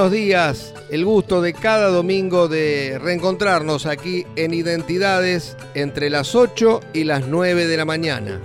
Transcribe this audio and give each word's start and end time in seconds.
Buenos 0.00 0.16
días, 0.16 0.74
el 0.88 1.04
gusto 1.04 1.42
de 1.42 1.52
cada 1.52 1.88
domingo 1.88 2.48
de 2.48 2.98
reencontrarnos 2.98 3.84
aquí 3.84 4.24
en 4.34 4.54
Identidades 4.54 5.58
entre 5.74 6.08
las 6.08 6.34
8 6.34 6.80
y 6.94 7.04
las 7.04 7.26
9 7.26 7.66
de 7.66 7.76
la 7.76 7.84
mañana. 7.84 8.40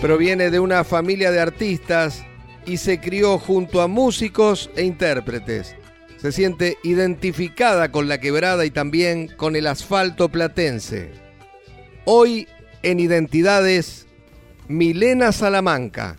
Proviene 0.00 0.52
de 0.52 0.60
una 0.60 0.84
familia 0.84 1.32
de 1.32 1.40
artistas 1.40 2.24
y 2.64 2.76
se 2.76 3.00
crió 3.00 3.40
junto 3.40 3.82
a 3.82 3.88
músicos 3.88 4.70
e 4.76 4.84
intérpretes 4.84 5.74
se 6.16 6.32
siente 6.32 6.78
identificada 6.82 7.92
con 7.92 8.08
la 8.08 8.18
quebrada 8.18 8.64
y 8.64 8.70
también 8.70 9.28
con 9.36 9.54
el 9.54 9.66
asfalto 9.66 10.30
platense. 10.30 11.25
Hoy 12.08 12.46
en 12.84 13.00
Identidades, 13.00 14.06
Milena 14.68 15.32
Salamanca. 15.32 16.16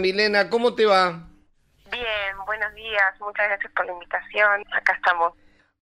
Milena, 0.00 0.48
¿cómo 0.48 0.74
te 0.74 0.86
va? 0.86 1.28
Bien, 1.90 2.36
buenos 2.46 2.74
días, 2.74 3.20
muchas 3.20 3.46
gracias 3.48 3.72
por 3.74 3.86
la 3.86 3.92
invitación. 3.92 4.64
Acá 4.72 4.94
estamos. 4.94 5.34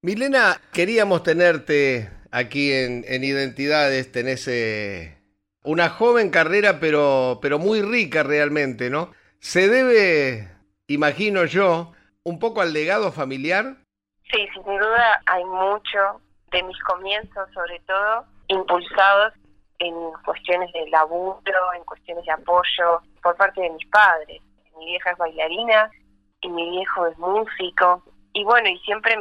Milena, 0.02 0.60
queríamos 0.72 1.22
tenerte 1.22 2.10
aquí 2.30 2.72
en, 2.72 3.04
en 3.06 3.24
Identidades, 3.24 4.10
tenés 4.12 4.46
eh, 4.48 5.18
una 5.64 5.90
joven 5.90 6.30
carrera 6.30 6.78
pero, 6.80 7.38
pero 7.42 7.58
muy 7.58 7.82
rica 7.82 8.22
realmente, 8.22 8.90
¿no? 8.90 9.12
Se 9.40 9.68
debe, 9.68 10.48
imagino 10.86 11.44
yo, 11.44 11.92
un 12.24 12.38
poco 12.38 12.60
al 12.60 12.72
legado 12.72 13.12
familiar. 13.12 13.76
Sí, 14.30 14.46
sin 14.52 14.64
duda 14.64 15.22
hay 15.26 15.44
mucho 15.44 16.20
de 16.50 16.62
mis 16.62 16.78
comienzos, 16.80 17.48
sobre 17.54 17.80
todo, 17.86 18.24
impulsados 18.48 19.32
en 19.78 19.94
cuestiones 20.24 20.72
de 20.72 20.88
laburo, 20.90 21.72
en 21.76 21.84
cuestiones 21.84 22.24
de 22.24 22.32
apoyo 22.32 23.02
por 23.22 23.36
parte 23.36 23.60
de 23.60 23.70
mis 23.70 23.86
padres. 23.88 24.42
Mi 24.78 24.86
vieja 24.86 25.10
es 25.10 25.18
bailarina 25.18 25.90
y 26.40 26.48
mi 26.48 26.70
viejo 26.70 27.06
es 27.06 27.18
músico. 27.18 28.02
Y 28.32 28.44
bueno, 28.44 28.68
y 28.68 28.78
siempre 28.80 29.16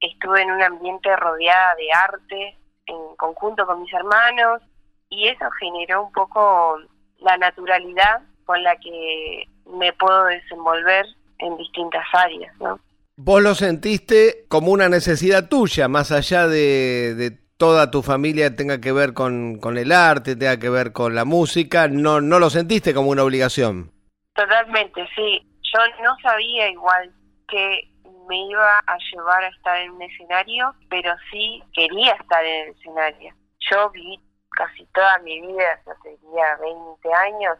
estuve 0.00 0.42
en 0.42 0.50
un 0.50 0.62
ambiente 0.62 1.14
rodeada 1.16 1.74
de 1.76 1.92
arte, 1.92 2.58
en 2.86 3.16
conjunto 3.16 3.66
con 3.66 3.82
mis 3.82 3.92
hermanos, 3.92 4.62
y 5.10 5.28
eso 5.28 5.44
generó 5.60 6.04
un 6.04 6.12
poco 6.12 6.78
la 7.18 7.36
naturalidad 7.36 8.22
con 8.44 8.62
la 8.62 8.76
que 8.76 9.44
me 9.66 9.92
puedo 9.92 10.24
desenvolver 10.26 11.06
en 11.38 11.56
distintas 11.56 12.04
áreas, 12.12 12.54
¿no? 12.60 12.80
Vos 13.16 13.42
lo 13.42 13.54
sentiste 13.54 14.46
como 14.48 14.70
una 14.70 14.88
necesidad 14.88 15.48
tuya, 15.48 15.88
más 15.88 16.12
allá 16.12 16.46
de, 16.46 17.14
de 17.16 17.47
toda 17.58 17.90
tu 17.90 18.02
familia 18.02 18.54
tenga 18.54 18.80
que 18.80 18.92
ver 18.92 19.12
con, 19.12 19.58
con, 19.58 19.76
el 19.76 19.92
arte, 19.92 20.36
tenga 20.36 20.58
que 20.58 20.70
ver 20.70 20.92
con 20.92 21.14
la 21.14 21.24
música, 21.24 21.88
no, 21.88 22.20
no 22.20 22.38
lo 22.38 22.50
sentiste 22.50 22.94
como 22.94 23.10
una 23.10 23.24
obligación. 23.24 23.92
Totalmente, 24.32 25.06
sí. 25.14 25.44
Yo 25.74 25.80
no 26.02 26.16
sabía 26.22 26.70
igual 26.70 27.12
que 27.48 27.90
me 28.28 28.46
iba 28.46 28.78
a 28.78 28.96
llevar 29.10 29.42
a 29.42 29.48
estar 29.48 29.76
en 29.78 29.90
un 29.90 30.02
escenario, 30.02 30.72
pero 30.88 31.14
sí 31.30 31.62
quería 31.74 32.12
estar 32.12 32.44
en 32.44 32.68
el 32.68 32.76
escenario. 32.76 33.34
Yo 33.70 33.90
viví 33.90 34.20
casi 34.50 34.86
toda 34.94 35.18
mi 35.18 35.40
vida, 35.40 35.80
yo 35.84 35.92
tenía 36.02 36.56
20 36.56 37.12
años, 37.12 37.58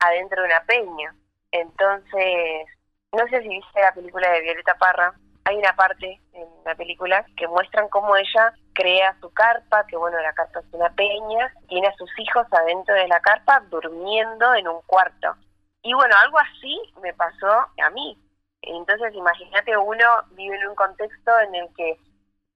adentro 0.00 0.42
de 0.42 0.48
una 0.48 0.64
peña. 0.64 1.14
Entonces, 1.50 2.66
no 3.12 3.26
sé 3.28 3.40
si 3.42 3.48
viste 3.48 3.80
la 3.80 3.94
película 3.94 4.30
de 4.30 4.42
Violeta 4.42 4.74
Parra, 4.74 5.14
hay 5.44 5.56
una 5.56 5.74
parte 5.74 6.20
en 6.32 6.46
la 6.64 6.74
película 6.74 7.24
que 7.36 7.48
muestran 7.48 7.88
cómo 7.88 8.16
ella 8.16 8.54
crea 8.74 9.16
su 9.20 9.32
carpa, 9.32 9.86
que 9.86 9.96
bueno, 9.96 10.20
la 10.20 10.32
carpa 10.32 10.60
es 10.60 10.66
una 10.72 10.90
peña, 10.90 11.52
tiene 11.68 11.88
a 11.88 11.96
sus 11.96 12.10
hijos 12.18 12.46
adentro 12.50 12.94
de 12.94 13.08
la 13.08 13.20
carpa 13.20 13.60
durmiendo 13.70 14.54
en 14.54 14.68
un 14.68 14.82
cuarto. 14.82 15.34
Y 15.82 15.94
bueno, 15.94 16.14
algo 16.22 16.38
así 16.38 16.80
me 17.02 17.12
pasó 17.14 17.50
a 17.50 17.90
mí. 17.90 18.18
Entonces, 18.62 19.14
imagínate, 19.14 19.76
uno 19.76 20.04
vive 20.32 20.56
en 20.56 20.68
un 20.68 20.74
contexto 20.74 21.38
en 21.40 21.54
el 21.54 21.68
que 21.76 21.98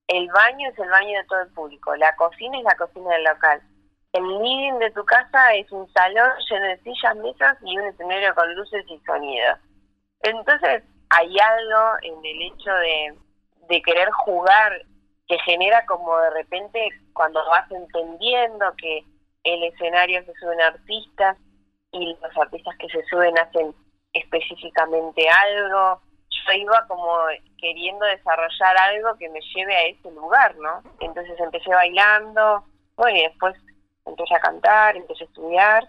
el 0.09 0.26
baño 0.29 0.70
es 0.70 0.79
el 0.79 0.88
baño 0.88 1.19
de 1.19 1.25
todo 1.25 1.43
el 1.43 1.53
público, 1.53 1.94
la 1.97 2.15
cocina 2.17 2.59
es 2.59 2.65
la 2.65 2.76
cocina 2.76 3.11
del 3.11 3.25
local. 3.25 3.62
El 4.12 4.25
living 4.25 4.79
de 4.79 4.91
tu 4.93 5.05
casa 5.05 5.53
es 5.55 5.70
un 5.70 5.87
salón 5.93 6.31
lleno 6.49 6.67
de 6.67 6.79
sillas, 6.79 7.17
mesas 7.17 7.59
y 7.62 7.79
un 7.79 7.88
escenario 7.88 8.35
con 8.35 8.55
luces 8.55 8.85
y 8.88 8.99
sonido. 9.00 9.56
Entonces, 10.20 10.82
hay 11.11 11.38
algo 11.38 11.99
en 12.03 12.25
el 12.25 12.43
hecho 12.43 12.73
de, 12.73 13.19
de 13.69 13.82
querer 13.82 14.11
jugar 14.11 14.82
que 15.28 15.38
genera 15.40 15.84
como 15.86 16.16
de 16.19 16.30
repente 16.30 16.88
cuando 17.12 17.44
vas 17.46 17.70
entendiendo 17.70 18.72
que 18.76 19.04
el 19.44 19.62
escenario 19.64 20.25
se 20.25 20.34
suben 20.34 20.60
artistas 20.60 21.36
y 21.92 22.16
los 22.20 22.36
artistas 22.36 22.76
que 22.78 22.88
se 22.88 23.04
suben 23.04 23.38
hacen 23.38 23.75
específicamente 24.12 25.28
algo. 25.28 26.00
Yo 26.30 26.52
iba 26.54 26.86
como 26.86 27.19
queriendo 27.58 28.04
desarrollar 28.06 28.76
algo 28.76 29.16
que 29.19 29.28
me 29.28 29.40
lleve 29.54 29.76
a 29.76 29.86
ese 29.86 30.10
lugar, 30.10 30.56
¿no? 30.56 30.82
Entonces 31.00 31.38
empecé 31.38 31.70
bailando, 31.70 32.64
bueno, 32.96 33.19
y 33.19 33.22
después 33.22 33.54
empecé 34.06 34.34
a 34.34 34.40
cantar, 34.40 34.96
empecé 34.96 35.24
a 35.24 35.26
estudiar, 35.26 35.88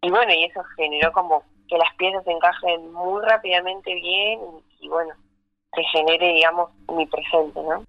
y 0.00 0.10
bueno, 0.10 0.32
y 0.32 0.44
eso 0.44 0.62
generó 0.76 1.12
como 1.12 1.42
que 1.68 1.76
las 1.76 1.92
piezas 1.96 2.26
encajen 2.26 2.92
muy 2.92 3.22
rápidamente 3.24 3.92
bien 3.94 4.40
y, 4.80 4.88
bueno, 4.88 5.12
se 5.74 5.82
genere, 5.84 6.28
digamos, 6.28 6.70
mi 6.92 7.06
presente, 7.06 7.60
¿no? 7.62 7.84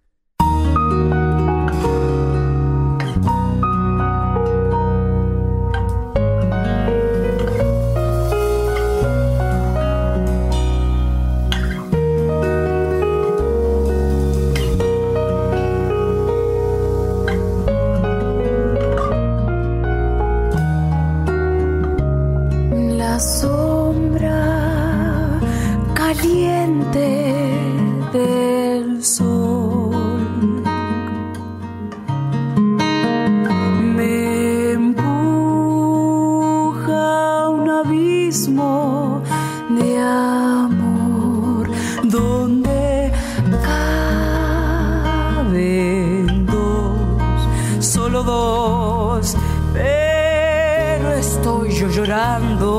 llorando. 52.40 52.79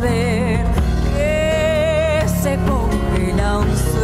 saber 0.00 0.64
que 1.14 2.26
se 2.26 2.56
congela. 2.66 3.99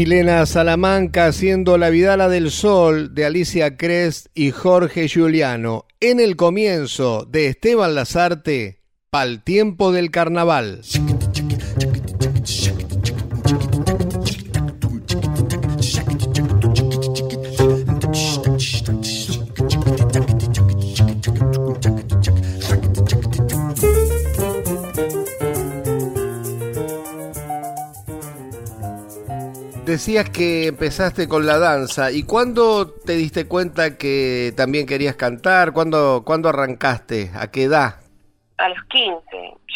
Milena 0.00 0.46
Salamanca 0.46 1.26
haciendo 1.26 1.76
La 1.76 1.90
Vidala 1.90 2.30
del 2.30 2.50
Sol 2.50 3.14
de 3.14 3.26
Alicia 3.26 3.76
Crest 3.76 4.28
y 4.34 4.50
Jorge 4.50 5.08
Giuliano 5.08 5.84
en 6.00 6.20
el 6.20 6.36
comienzo 6.36 7.26
de 7.30 7.48
Esteban 7.48 7.94
Lazarte, 7.94 8.80
Pal 9.10 9.44
Tiempo 9.44 9.92
del 9.92 10.10
Carnaval. 10.10 10.80
Decías 30.00 30.30
que 30.30 30.68
empezaste 30.68 31.28
con 31.28 31.44
la 31.44 31.58
danza. 31.58 32.10
¿Y 32.10 32.22
cuándo 32.22 32.90
te 32.90 33.12
diste 33.16 33.46
cuenta 33.46 33.98
que 33.98 34.50
también 34.56 34.86
querías 34.86 35.14
cantar? 35.14 35.74
¿Cuándo, 35.74 36.22
¿cuándo 36.24 36.48
arrancaste? 36.48 37.30
¿A 37.38 37.50
qué 37.50 37.64
edad? 37.64 37.96
A 38.56 38.70
los 38.70 38.82
15. 38.84 39.20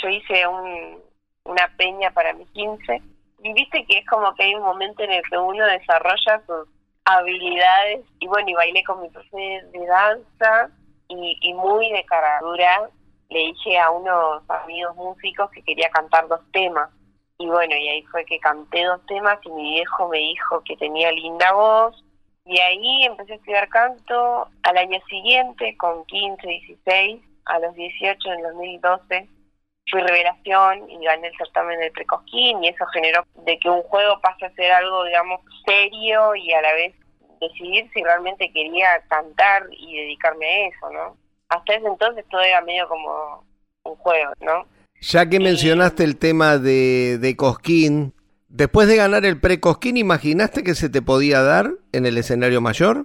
Yo 0.02 0.08
hice 0.08 0.46
un, 0.46 0.98
una 1.44 1.70
peña 1.76 2.10
para 2.12 2.32
mis 2.32 2.48
15. 2.52 3.02
Y 3.42 3.52
viste 3.52 3.84
que 3.84 3.98
es 3.98 4.06
como 4.06 4.34
que 4.34 4.44
hay 4.44 4.54
un 4.54 4.62
momento 4.62 5.02
en 5.02 5.12
el 5.12 5.22
que 5.28 5.36
uno 5.36 5.62
desarrolla 5.66 6.40
sus 6.46 6.68
habilidades. 7.04 8.06
Y 8.18 8.26
bueno, 8.26 8.48
y 8.48 8.54
bailé 8.54 8.82
con 8.82 9.02
mi 9.02 9.10
profe 9.10 9.62
de 9.74 9.86
danza 9.86 10.70
y, 11.08 11.36
y 11.42 11.52
muy 11.52 11.92
de 11.92 12.02
caradura 12.06 12.88
le 13.28 13.40
dije 13.40 13.78
a 13.78 13.90
unos 13.90 14.42
amigos 14.48 14.96
músicos 14.96 15.50
que 15.50 15.62
quería 15.62 15.90
cantar 15.90 16.28
dos 16.28 16.40
temas 16.50 16.88
y 17.38 17.46
bueno, 17.46 17.74
y 17.76 17.88
ahí 17.88 18.02
fue 18.04 18.24
que 18.24 18.38
canté 18.38 18.84
dos 18.84 19.04
temas 19.06 19.38
y 19.44 19.50
mi 19.50 19.74
viejo 19.74 20.08
me 20.08 20.18
dijo 20.18 20.62
que 20.64 20.76
tenía 20.76 21.10
linda 21.12 21.52
voz. 21.52 22.04
Y 22.46 22.58
ahí 22.60 23.04
empecé 23.04 23.32
a 23.32 23.36
estudiar 23.36 23.68
canto 23.70 24.48
al 24.62 24.76
año 24.76 25.00
siguiente, 25.08 25.76
con 25.78 26.04
15, 26.04 26.46
16, 26.46 27.22
a 27.46 27.58
los 27.58 27.74
18, 27.74 28.32
en 28.32 28.42
2012, 28.42 29.28
fui 29.90 30.00
revelación 30.00 30.90
y 30.90 31.04
gané 31.04 31.28
el 31.28 31.36
certamen 31.36 31.78
del 31.78 31.92
Precosquín 31.92 32.62
y 32.62 32.68
eso 32.68 32.86
generó 32.86 33.24
de 33.44 33.58
que 33.58 33.68
un 33.68 33.82
juego 33.82 34.20
pase 34.20 34.46
a 34.46 34.54
ser 34.54 34.72
algo, 34.72 35.04
digamos, 35.04 35.40
serio 35.66 36.34
y 36.34 36.52
a 36.52 36.62
la 36.62 36.72
vez 36.72 36.94
decidir 37.40 37.90
si 37.92 38.02
realmente 38.02 38.50
quería 38.52 39.00
cantar 39.08 39.66
y 39.70 39.96
dedicarme 39.96 40.46
a 40.46 40.68
eso, 40.68 40.90
¿no? 40.90 41.16
Hasta 41.48 41.74
ese 41.74 41.86
entonces 41.86 42.24
todo 42.30 42.40
era 42.40 42.60
medio 42.62 42.88
como 42.88 43.44
un 43.84 43.96
juego, 43.96 44.32
¿no? 44.40 44.66
Ya 45.06 45.28
que 45.28 45.38
mencionaste 45.38 46.02
el 46.02 46.18
tema 46.18 46.56
de, 46.56 47.18
de 47.18 47.36
Cosquín, 47.36 48.14
después 48.48 48.88
de 48.88 48.96
ganar 48.96 49.26
el 49.26 49.38
pre-Cosquín, 49.38 49.98
¿imaginaste 49.98 50.64
que 50.64 50.74
se 50.74 50.88
te 50.88 51.02
podía 51.02 51.42
dar 51.42 51.72
en 51.92 52.06
el 52.06 52.16
escenario 52.16 52.62
mayor? 52.62 53.04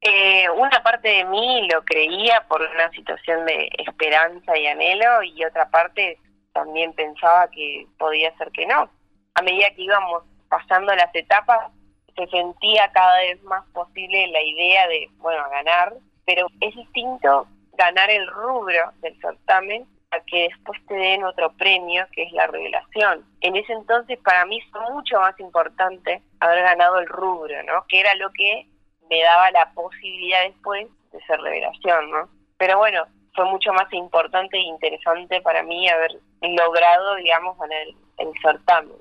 Eh, 0.00 0.48
una 0.56 0.82
parte 0.82 1.08
de 1.08 1.26
mí 1.26 1.68
lo 1.70 1.84
creía 1.84 2.46
por 2.48 2.62
una 2.62 2.90
situación 2.92 3.44
de 3.44 3.68
esperanza 3.86 4.56
y 4.56 4.66
anhelo 4.66 5.22
y 5.22 5.44
otra 5.44 5.68
parte 5.68 6.16
también 6.54 6.94
pensaba 6.94 7.50
que 7.50 7.86
podía 7.98 8.34
ser 8.38 8.50
que 8.52 8.64
no. 8.64 8.88
A 9.34 9.42
medida 9.42 9.68
que 9.76 9.82
íbamos 9.82 10.22
pasando 10.48 10.94
las 10.94 11.14
etapas, 11.14 11.70
se 12.16 12.26
sentía 12.28 12.90
cada 12.92 13.18
vez 13.18 13.42
más 13.42 13.66
posible 13.74 14.26
la 14.28 14.42
idea 14.42 14.88
de, 14.88 15.10
bueno, 15.18 15.42
ganar, 15.50 15.92
pero 16.24 16.46
es 16.62 16.74
distinto 16.74 17.46
ganar 17.74 18.08
el 18.08 18.26
rubro 18.26 18.90
del 19.02 19.20
certamen 19.20 19.86
a 20.10 20.20
que 20.20 20.48
después 20.48 20.78
te 20.86 20.94
den 20.94 21.24
otro 21.24 21.52
premio, 21.52 22.06
que 22.12 22.24
es 22.24 22.32
la 22.32 22.46
revelación. 22.48 23.24
En 23.40 23.56
ese 23.56 23.72
entonces 23.72 24.18
para 24.18 24.44
mí 24.44 24.60
fue 24.72 24.80
mucho 24.90 25.20
más 25.20 25.38
importante 25.38 26.22
haber 26.40 26.62
ganado 26.62 26.98
el 26.98 27.06
rubro, 27.06 27.62
¿no? 27.64 27.84
Que 27.88 28.00
era 28.00 28.14
lo 28.16 28.30
que 28.32 28.66
me 29.08 29.22
daba 29.22 29.50
la 29.52 29.70
posibilidad 29.72 30.42
después 30.44 30.88
de 31.12 31.20
ser 31.26 31.40
revelación, 31.40 32.10
¿no? 32.10 32.28
Pero 32.58 32.78
bueno, 32.78 33.04
fue 33.34 33.44
mucho 33.44 33.72
más 33.72 33.92
importante 33.92 34.56
e 34.56 34.62
interesante 34.62 35.40
para 35.42 35.62
mí 35.62 35.88
haber 35.88 36.12
logrado, 36.40 37.14
digamos, 37.16 37.56
ganar 37.58 37.78
el, 37.82 37.96
el 38.18 38.32
certamen. 38.42 38.96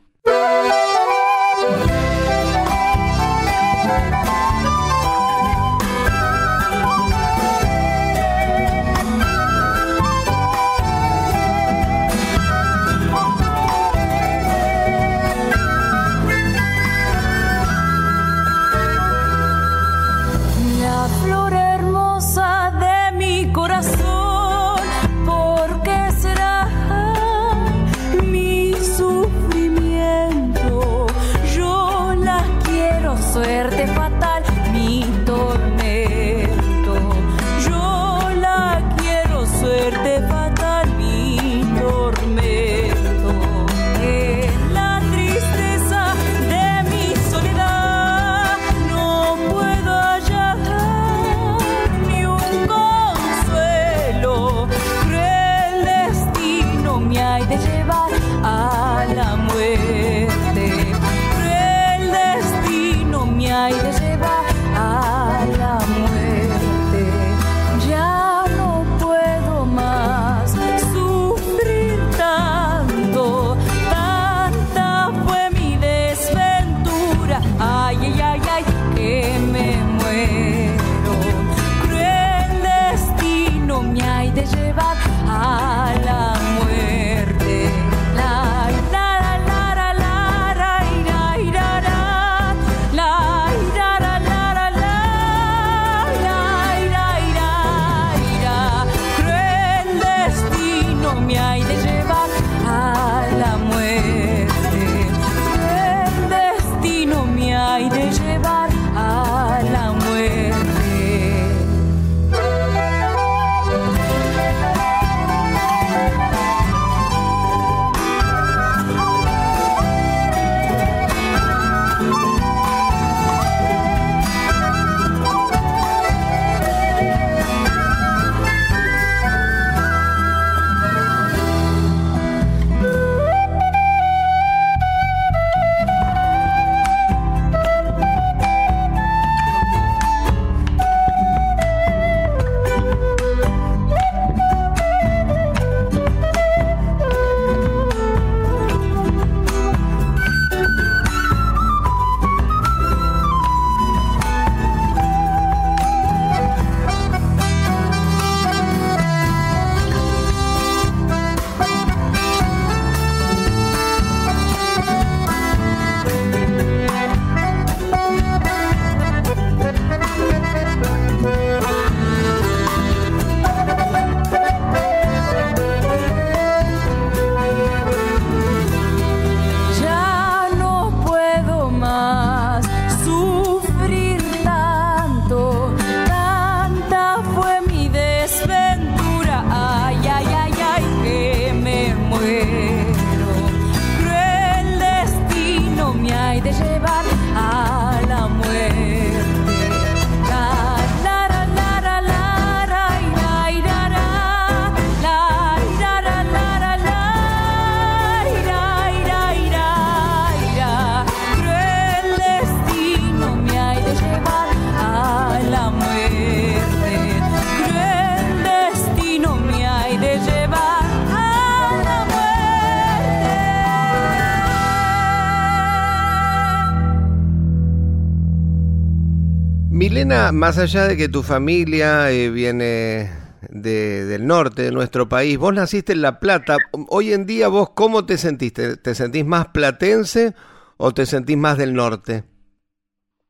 Más 230.33 230.57
allá 230.57 230.83
de 230.87 230.95
que 230.97 231.09
tu 231.09 231.23
familia 231.23 232.11
eh, 232.11 232.29
viene 232.29 233.09
de- 233.49 234.05
del 234.05 234.27
norte 234.27 234.61
de 234.63 234.71
nuestro 234.71 235.09
país, 235.09 235.37
vos 235.37 235.53
naciste 235.53 235.93
en 235.93 236.01
La 236.01 236.19
Plata. 236.19 236.57
Hoy 236.89 237.13
en 237.13 237.25
día 237.25 237.47
vos, 237.47 237.71
¿cómo 237.71 238.05
te 238.05 238.17
sentiste? 238.17 238.77
¿Te 238.77 238.93
sentís 238.95 239.25
más 239.25 239.47
platense 239.47 240.33
o 240.77 240.93
te 240.93 241.05
sentís 241.05 241.37
más 241.37 241.57
del 241.57 241.73
norte? 241.73 242.23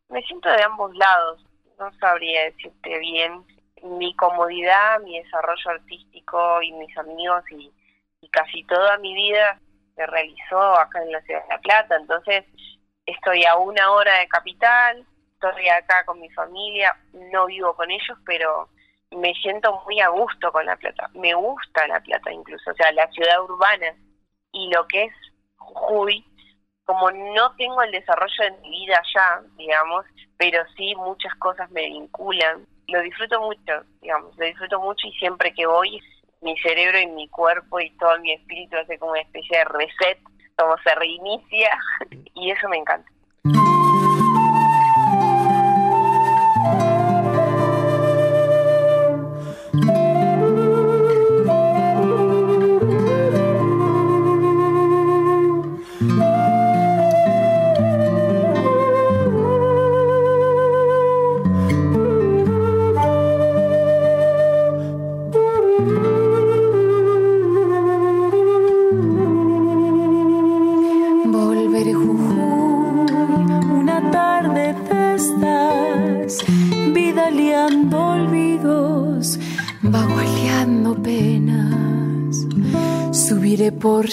Me 0.09 0.21
siento 0.23 0.49
de 0.49 0.61
ambos 0.63 0.93
lados, 0.95 1.45
no 1.79 1.91
sabría 1.99 2.45
decirte 2.45 2.99
bien. 2.99 3.43
Mi 3.99 4.13
comodidad, 4.15 4.99
mi 5.03 5.17
desarrollo 5.19 5.69
artístico 5.69 6.61
y 6.61 6.73
mis 6.73 6.97
amigos 6.97 7.43
y 7.51 7.71
casi 8.29 8.63
toda 8.65 8.97
mi 8.97 9.13
vida 9.13 9.57
se 9.95 10.05
realizó 10.05 10.59
acá 10.77 11.01
en 11.01 11.11
la 11.13 11.21
ciudad 11.21 11.41
de 11.43 11.49
La 11.49 11.59
Plata, 11.59 11.95
entonces 11.95 12.43
estoy 13.05 13.45
a 13.45 13.55
una 13.57 13.91
hora 13.91 14.19
de 14.19 14.27
capital, 14.27 15.05
estoy 15.47 15.69
acá 15.69 16.03
con 16.05 16.19
mi 16.19 16.29
familia, 16.29 16.95
no 17.13 17.45
vivo 17.45 17.73
con 17.73 17.89
ellos, 17.89 18.17
pero 18.25 18.69
me 19.11 19.33
siento 19.35 19.81
muy 19.85 19.99
a 20.01 20.09
gusto 20.09 20.51
con 20.51 20.65
La 20.65 20.75
Plata. 20.75 21.09
Me 21.13 21.33
gusta 21.33 21.87
La 21.87 21.99
Plata 22.01 22.31
incluso, 22.31 22.71
o 22.71 22.73
sea, 22.73 22.91
la 22.91 23.07
ciudad 23.11 23.41
urbana 23.43 23.95
y 24.51 24.69
lo 24.73 24.85
que 24.87 25.05
es 25.05 25.13
Jujuy, 25.57 26.25
como 26.85 27.09
no 27.11 27.55
tengo 27.55 27.81
el 27.83 27.91
desarrollo 27.91 28.43
de 28.43 28.51
mi 28.61 28.69
vida 28.71 28.99
allá, 28.99 29.41
digamos, 29.57 30.05
pero 30.37 30.63
sí 30.75 30.93
muchas 30.95 31.33
cosas 31.35 31.69
me 31.71 31.85
vinculan. 31.85 32.65
Lo 32.87 33.01
disfruto 33.01 33.39
mucho, 33.41 33.83
digamos, 34.01 34.35
lo 34.37 34.45
disfruto 34.45 34.79
mucho 34.79 35.07
y 35.07 35.13
siempre 35.13 35.53
que 35.53 35.65
voy, 35.67 36.01
mi 36.41 36.57
cerebro 36.57 36.99
y 36.99 37.07
mi 37.07 37.27
cuerpo 37.29 37.79
y 37.79 37.91
todo 37.97 38.17
mi 38.19 38.33
espíritu 38.33 38.77
hace 38.77 38.97
como 38.97 39.11
una 39.11 39.21
especie 39.21 39.59
de 39.59 39.65
reset, 39.65 40.19
como 40.57 40.75
se 40.79 40.95
reinicia 40.95 41.69
y 42.33 42.51
eso 42.51 42.67
me 42.67 42.77
encanta. 42.77 43.09
Por 83.79 84.11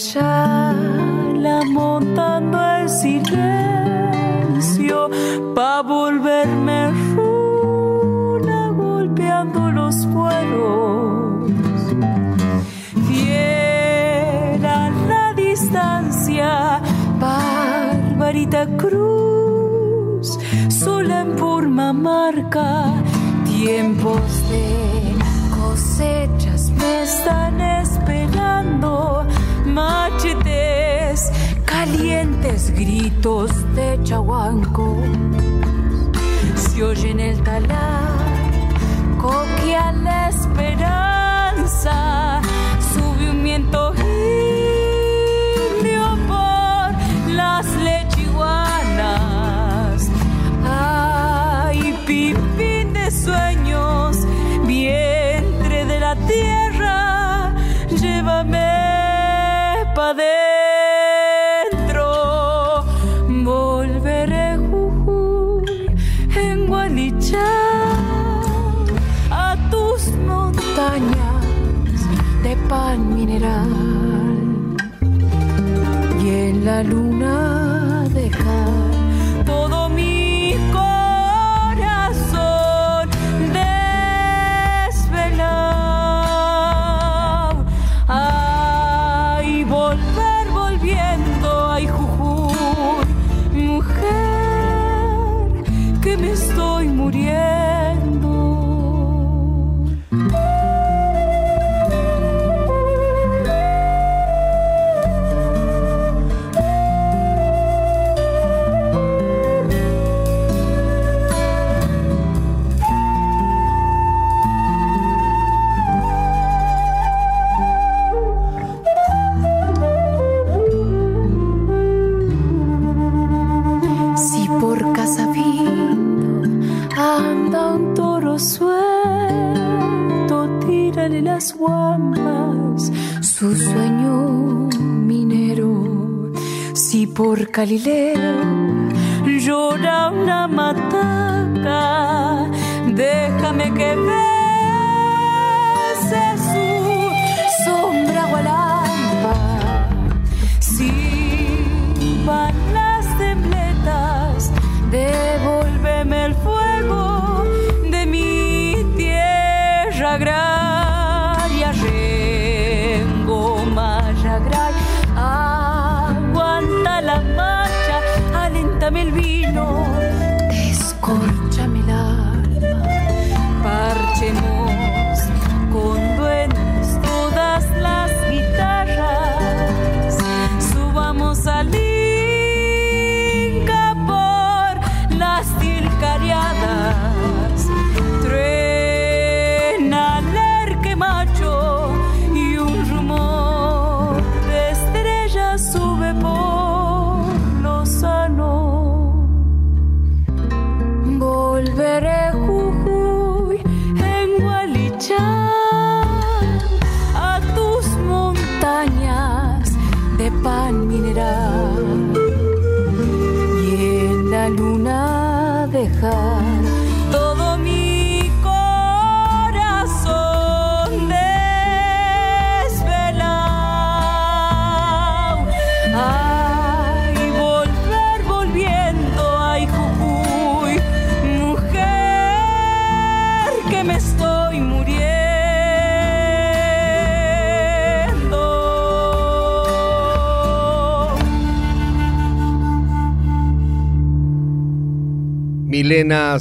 Galileo 137.57 138.26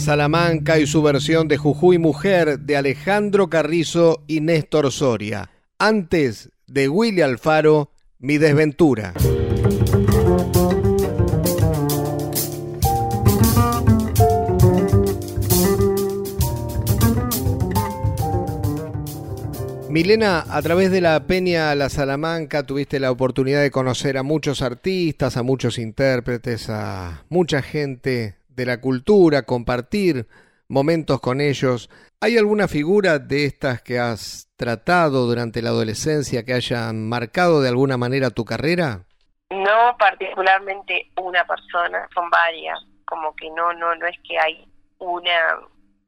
Salamanca 0.06 0.78
y 0.78 0.86
su 0.86 1.02
versión 1.02 1.48
de 1.48 1.58
Jujuy 1.58 1.98
Mujer 1.98 2.60
de 2.60 2.78
Alejandro 2.78 3.50
Carrizo 3.50 4.24
y 4.28 4.39
Néstor 4.39 4.91
Soria. 4.91 5.50
Antes 5.80 6.52
de 6.68 6.88
Willy 6.88 7.22
Alfaro, 7.22 7.89
Mi 8.20 8.38
Desventura. 8.38 9.13
Milena, 19.89 20.46
a 20.48 20.62
través 20.62 20.91
de 20.91 21.02
la 21.02 21.26
Peña 21.26 21.74
La 21.74 21.89
Salamanca 21.89 22.62
tuviste 22.62 23.00
la 23.00 23.10
oportunidad 23.10 23.63
de 23.63 23.72
conocer 23.72 24.20
a 24.20 24.24
muchos 24.24 24.62
artistas, 24.62 25.36
a 25.36 25.41
muchos 25.41 25.80
intérpretes, 25.80 26.70
a 26.70 27.24
mucha 27.30 27.63
gente 27.63 28.36
de 28.56 28.65
la 28.65 28.82
cultura, 28.82 29.44
compartir 29.44 30.28
momentos 30.68 31.20
con 31.20 31.41
ellos. 31.41 31.89
¿Hay 32.22 32.38
alguna 32.38 32.68
figura 32.68 33.20
de 33.20 33.46
estas 33.46 33.82
que 33.82 34.00
has 34.00 34.50
tratado 34.56 35.26
durante 35.26 35.62
la 35.62 35.70
adolescencia 35.70 36.44
que 36.44 36.54
hayan 36.54 37.08
marcado 37.08 37.62
de 37.62 37.70
alguna 37.70 37.98
manera 37.98 38.30
tu 38.30 38.46
carrera? 38.46 39.06
No 39.52 39.96
particularmente 40.00 41.12
una 41.22 41.46
persona, 41.46 42.08
son 42.13 42.30
varias, 42.30 42.80
como 43.06 43.36
que 43.36 43.50
no, 43.52 43.74
no, 43.74 43.96
no 43.96 44.08
es 44.08 44.18
que 44.28 44.39
hay 44.39 44.65
una, 44.98 45.60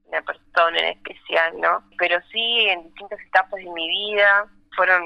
una 0.06 0.22
persona 0.22 0.80
en 0.80 0.98
especial, 0.98 1.60
¿no? 1.60 1.84
Pero 1.98 2.18
sí 2.32 2.68
en 2.68 2.84
distintas 2.84 3.20
etapas 3.22 3.64
de 3.64 3.70
mi 3.70 3.88
vida 3.88 4.48
fueron 4.76 5.04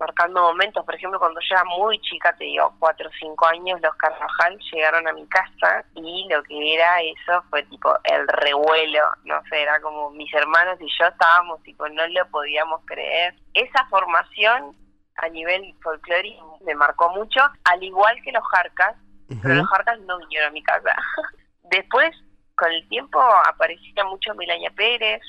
marcando 0.00 0.40
momentos, 0.40 0.84
por 0.84 0.94
ejemplo, 0.94 1.18
cuando 1.18 1.38
yo 1.40 1.54
era 1.54 1.64
muy 1.64 2.00
chica, 2.00 2.34
te 2.36 2.44
digo, 2.44 2.74
cuatro 2.78 3.08
o 3.08 3.12
cinco 3.20 3.46
años, 3.46 3.80
los 3.82 3.94
Carvajal 3.96 4.58
llegaron 4.72 5.06
a 5.06 5.12
mi 5.12 5.26
casa 5.28 5.84
y 5.94 6.26
lo 6.30 6.42
que 6.42 6.74
era 6.74 7.02
eso 7.02 7.44
fue 7.50 7.62
tipo 7.64 7.94
el 8.04 8.26
revuelo, 8.26 9.02
no 9.24 9.42
sé, 9.50 9.60
era 9.62 9.78
como 9.82 10.10
mis 10.10 10.32
hermanos 10.32 10.78
y 10.80 10.88
yo 10.98 11.06
estábamos, 11.06 11.62
tipo, 11.62 11.86
no 11.90 12.06
lo 12.08 12.26
podíamos 12.30 12.80
creer. 12.86 13.34
Esa 13.52 13.84
formación 13.90 14.74
a 15.16 15.28
nivel 15.28 15.74
folclórico 15.82 16.58
me 16.64 16.74
marcó 16.74 17.10
mucho, 17.10 17.40
al 17.64 17.82
igual 17.82 18.16
que 18.24 18.32
los 18.32 18.42
Jarcas, 18.48 18.96
pero 19.42 19.54
los 19.54 19.68
Jarcas 19.68 20.00
no 20.00 20.18
vinieron 20.18 20.48
a 20.48 20.52
mi 20.52 20.62
casa. 20.62 20.96
Después, 21.64 22.10
con 22.56 22.72
el 22.72 22.88
tiempo, 22.88 23.20
aparecía 23.46 24.02
mucho 24.04 24.34
Milania 24.34 24.70
Pérez, 24.74 25.20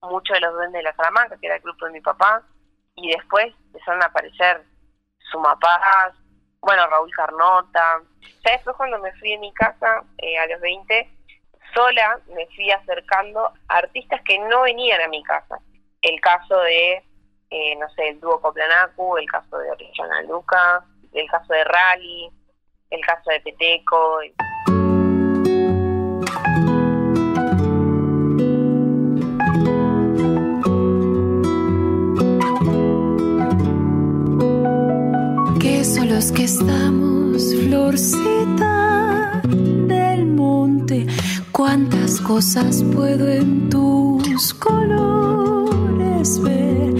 mucho 0.00 0.32
de 0.32 0.40
los 0.40 0.54
Duendes 0.54 0.78
de 0.78 0.84
la 0.84 0.94
Salamanca, 0.94 1.36
que 1.38 1.46
era 1.46 1.56
el 1.56 1.62
grupo 1.62 1.86
de 1.86 1.92
mi 1.92 2.00
papá, 2.00 2.42
y 2.96 3.10
después 3.10 3.54
empezaron 3.66 4.02
a 4.02 4.06
aparecer 4.06 4.64
Sumapaz, 5.30 6.14
bueno, 6.60 6.86
Raúl 6.88 7.10
Carnota. 7.14 8.02
Ya 8.44 8.52
después 8.52 8.76
cuando 8.76 8.98
me 8.98 9.12
fui 9.14 9.30
de 9.30 9.38
mi 9.38 9.52
casa, 9.52 10.02
eh, 10.18 10.38
a 10.38 10.46
los 10.46 10.60
20, 10.60 11.10
sola 11.74 12.18
me 12.34 12.46
fui 12.54 12.70
acercando 12.70 13.52
a 13.68 13.76
artistas 13.76 14.20
que 14.22 14.38
no 14.38 14.62
venían 14.62 15.00
a 15.00 15.08
mi 15.08 15.22
casa. 15.22 15.58
El 16.02 16.20
caso 16.20 16.58
de, 16.60 17.04
eh, 17.50 17.76
no 17.76 17.88
sé, 17.90 18.08
el 18.08 18.20
dúo 18.20 18.40
Coplanacu, 18.40 19.16
el 19.18 19.26
caso 19.26 19.58
de 19.58 19.70
Oriana 19.70 20.22
Luca, 20.22 20.84
el 21.12 21.28
caso 21.28 21.52
de 21.52 21.64
Rally, 21.64 22.30
el 22.90 23.00
caso 23.00 23.30
de 23.30 23.40
Peteco. 23.40 24.20
Que 36.32 36.44
estamos, 36.44 37.54
florcita 37.54 39.40
del 39.42 40.26
monte, 40.26 41.06
cuántas 41.52 42.20
cosas 42.20 42.82
puedo 42.94 43.28
en 43.28 43.68
tus 43.68 44.54
colores 44.54 46.40
ver, 46.42 46.94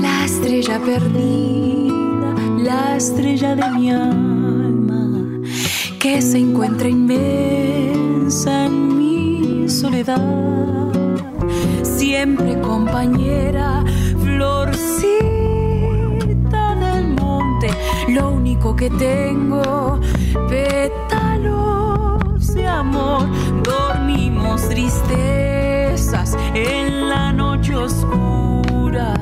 la 0.00 0.24
estrella 0.24 0.78
perdida, 0.80 2.34
la 2.58 2.96
estrella 2.96 3.56
de 3.56 3.70
mi 3.70 3.90
alma, 3.90 5.40
que 5.98 6.20
se 6.20 6.38
encuentra 6.38 6.88
inmensa 6.88 8.66
en 8.66 8.98
mi 8.98 9.68
soledad, 9.68 10.92
siempre 11.82 12.60
compañera, 12.60 13.84
florcita 14.22 14.67
lo 18.08 18.30
único 18.30 18.74
que 18.74 18.90
tengo, 18.90 20.00
pétalos 20.48 22.54
de 22.54 22.66
amor, 22.66 23.26
dormimos 23.62 24.68
tristezas 24.68 26.36
en 26.54 27.08
la 27.08 27.32
noche 27.32 27.74
oscura 27.74 29.14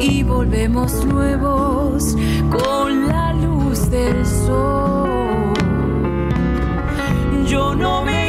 y 0.00 0.22
volvemos 0.22 1.04
nuevos 1.04 2.16
con 2.50 3.08
la 3.08 3.32
luz 3.34 3.90
del 3.90 4.24
sol. 4.24 5.52
Yo 7.46 7.74
no 7.74 8.02
me 8.02 8.19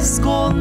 Esconderé 0.00 0.59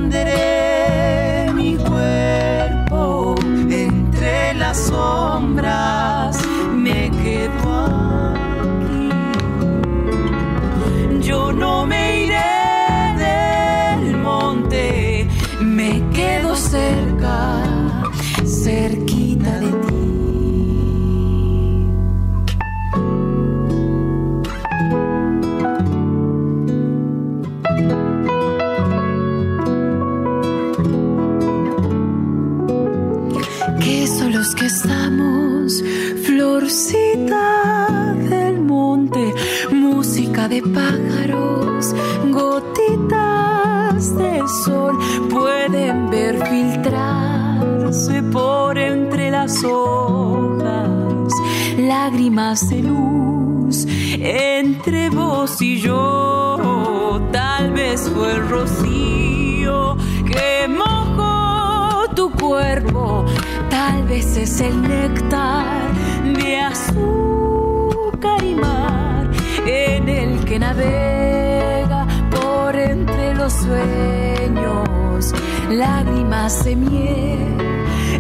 lágrimas 52.30 52.70
de 52.70 52.82
luz 52.84 53.88
entre 54.20 55.10
vos 55.10 55.62
y 55.62 55.80
yo, 55.80 57.22
tal 57.32 57.72
vez 57.72 58.10
fue 58.14 58.34
el 58.34 58.48
rocío 58.48 59.98
que 60.26 60.68
mojó 60.68 62.08
tu 62.16 62.32
cuerpo, 62.32 63.26
tal 63.70 64.04
vez 64.04 64.38
es 64.38 64.62
el 64.62 64.80
néctar 64.82 65.92
de 66.24 66.60
azúcar 66.60 68.44
y 68.44 68.56
mar 68.56 69.30
en 69.66 70.10
el 70.10 70.46
que 70.46 70.60
navega 70.60 72.06
por 72.30 72.76
entre 72.76 73.34
los 73.36 73.54
sueños, 73.54 75.34
lágrimas 75.70 76.64
de 76.64 76.76
miel 76.76 77.58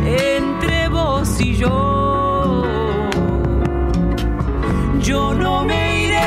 entre 0.03 0.89
vos 0.89 1.39
y 1.39 1.55
yo. 1.55 2.18
Yo 5.09 5.33
no 5.33 5.65
me 5.65 6.03
iré 6.05 6.21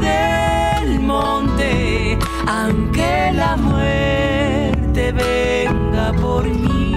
del 0.00 0.98
monte, 1.00 2.18
aunque 2.46 3.32
la 3.34 3.54
muerte 3.54 5.12
venga 5.12 6.14
por 6.14 6.44
mí. 6.46 6.94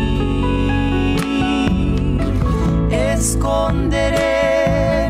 Esconderé 2.90 4.30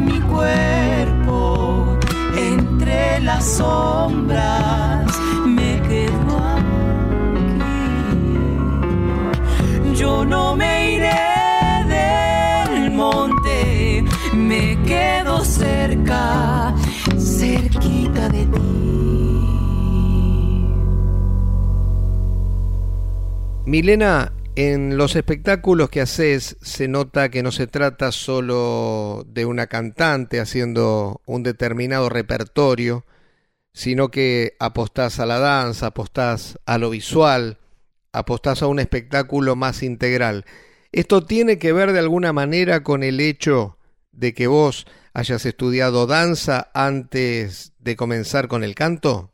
mi 0.02 0.20
cuerpo 0.22 2.00
entre 2.36 3.20
las 3.20 3.46
sombras, 3.58 5.06
me 5.46 5.80
quedo 5.88 6.36
aquí. 6.56 7.60
Yo 9.94 10.26
no 10.26 10.56
me 10.56 10.94
iré 10.96 11.31
me 14.52 14.78
quedo 14.84 15.46
cerca, 15.46 16.76
cerquita 17.18 18.28
de 18.28 18.46
ti. 18.46 18.60
Milena, 23.66 24.34
en 24.58 24.98
los 24.98 25.16
espectáculos 25.16 25.90
que 25.90 26.02
haces 26.02 26.58
se 26.62 26.90
nota 26.90 27.30
que 27.30 27.44
no 27.44 27.54
se 27.54 27.68
trata 27.68 28.12
solo 28.12 29.24
de 29.26 29.46
una 29.46 29.68
cantante 29.68 30.42
haciendo 30.42 31.22
un 31.26 31.44
determinado 31.44 32.10
repertorio, 32.10 33.06
sino 33.72 34.12
que 34.12 34.58
apostás 34.60 35.22
a 35.22 35.26
la 35.26 35.40
danza, 35.40 35.88
apostás 35.88 36.60
a 36.66 36.78
lo 36.78 36.90
visual, 36.90 37.58
apostás 38.12 38.62
a 38.64 38.68
un 38.68 38.80
espectáculo 38.80 39.56
más 39.56 39.82
integral. 39.82 40.44
¿Esto 40.92 41.24
tiene 41.24 41.58
que 41.58 41.72
ver 41.72 41.94
de 41.94 42.00
alguna 42.00 42.34
manera 42.34 42.84
con 42.84 43.04
el 43.04 43.22
hecho 43.22 43.78
de 44.12 44.34
que 44.34 44.48
vos 44.48 44.86
hayas 45.14 45.46
estudiado 45.46 46.08
danza 46.08 46.72
antes 46.74 47.74
de 47.80 47.96
comenzar 47.96 48.48
con 48.48 48.64
el 48.64 48.76
canto? 48.76 49.32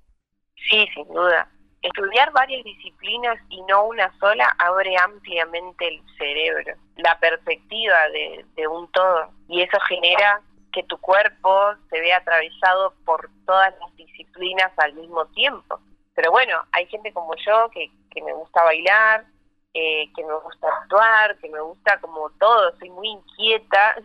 Sí, 0.56 0.88
sin 0.94 1.08
duda 1.08 1.50
estudiar 1.88 2.32
varias 2.32 2.64
disciplinas 2.64 3.38
y 3.50 3.62
no 3.64 3.86
una 3.86 4.12
sola 4.20 4.56
abre 4.60 4.96
ampliamente 4.98 5.88
el 5.88 6.02
cerebro, 6.18 6.74
la 6.98 7.18
perspectiva 7.20 7.96
de, 8.10 8.68
un 8.68 8.92
todo. 8.92 9.32
Y 9.48 9.62
eso 9.62 9.80
genera 9.88 10.42
que 10.74 10.84
tu 10.84 10.98
cuerpo 11.00 11.74
se 11.90 12.00
vea 12.00 12.18
atravesado 12.18 12.94
por 13.06 13.30
todas 13.46 13.74
las 13.80 13.96
disciplinas 13.96 14.72
al 14.78 14.94
mismo 14.94 15.26
tiempo. 15.28 15.80
Pero 16.16 16.32
bueno, 16.32 16.62
hay 16.72 16.86
gente 16.88 17.14
como 17.14 17.36
yo 17.36 17.70
que, 17.72 17.90
que 18.12 18.22
me 18.22 18.34
gusta 18.34 18.64
bailar, 18.64 19.26
eh, 19.74 20.10
que 20.16 20.24
me 20.26 20.34
gusta 20.34 20.68
actuar, 20.68 21.38
que 21.38 21.50
me 21.50 21.62
gusta 21.62 22.00
como 22.02 22.30
todo, 22.40 22.76
soy 22.80 22.90
muy 22.90 23.10
inquieta, 23.10 23.96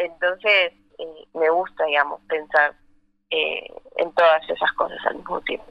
entonces 0.00 0.72
eh, 0.98 1.28
me 1.34 1.50
gusta, 1.50 1.84
digamos, 1.84 2.20
pensar 2.28 2.74
eh, 3.30 3.66
en 3.96 4.12
todas 4.12 4.42
esas 4.48 4.72
cosas 4.72 4.98
al 5.06 5.16
mismo 5.16 5.40
tiempo. 5.42 5.66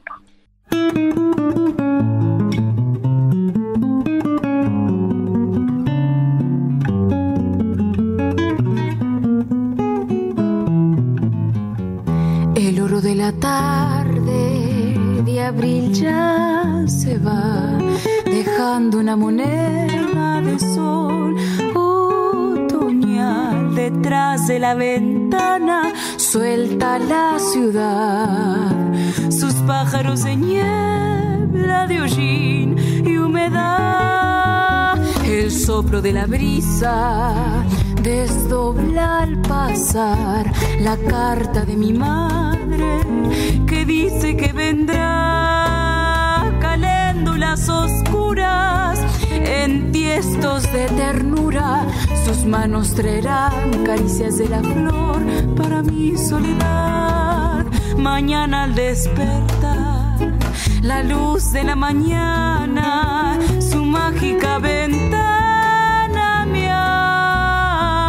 El 12.56 12.80
oro 12.80 13.00
de 13.00 13.14
la 13.16 13.32
tarde 13.32 14.94
de 15.24 15.40
abril 15.42 15.92
ya 15.92 16.84
se 16.86 17.18
va, 17.18 17.78
dejando 18.24 18.98
una 18.98 19.16
moneda 19.16 20.40
de 20.40 20.58
sol 20.58 21.19
detrás 23.90 24.46
de 24.46 24.58
la 24.58 24.74
ventana, 24.74 25.92
suelta 26.16 26.98
la 26.98 27.38
ciudad 27.38 28.70
sus 29.30 29.54
pájaros 29.66 30.24
de 30.24 30.36
niebla 30.36 31.86
de 31.86 32.00
hollín 32.00 32.76
y 33.04 33.16
humedad. 33.16 34.98
El 35.24 35.50
soplo 35.50 36.00
de 36.02 36.12
la 36.12 36.26
brisa 36.26 37.64
desdobla 38.02 39.22
al 39.22 39.40
pasar 39.42 40.52
la 40.80 40.96
carta 40.96 41.64
de 41.64 41.76
mi 41.76 41.92
madre 41.92 43.00
que 43.66 43.84
dice 43.84 44.36
que 44.36 44.52
vendrá 44.52 46.44
caléndulas 46.60 47.68
oscuras 47.68 49.00
en 49.30 49.92
tiestos 49.92 50.62
de 50.72 50.86
ternura. 50.96 51.86
Sus 52.32 52.44
manos 52.44 52.94
traerán 52.94 53.84
caricias 53.84 54.38
de 54.38 54.48
la 54.48 54.60
flor 54.60 55.20
para 55.56 55.82
mi 55.82 56.16
soledad 56.16 57.66
mañana 57.98 58.62
al 58.62 58.74
despertar, 58.76 60.16
la 60.80 61.02
luz 61.02 61.50
de 61.50 61.64
la 61.64 61.74
mañana, 61.74 63.36
su 63.58 63.84
mágica 63.84 64.60
ventana 64.60 66.46
me 66.46 66.70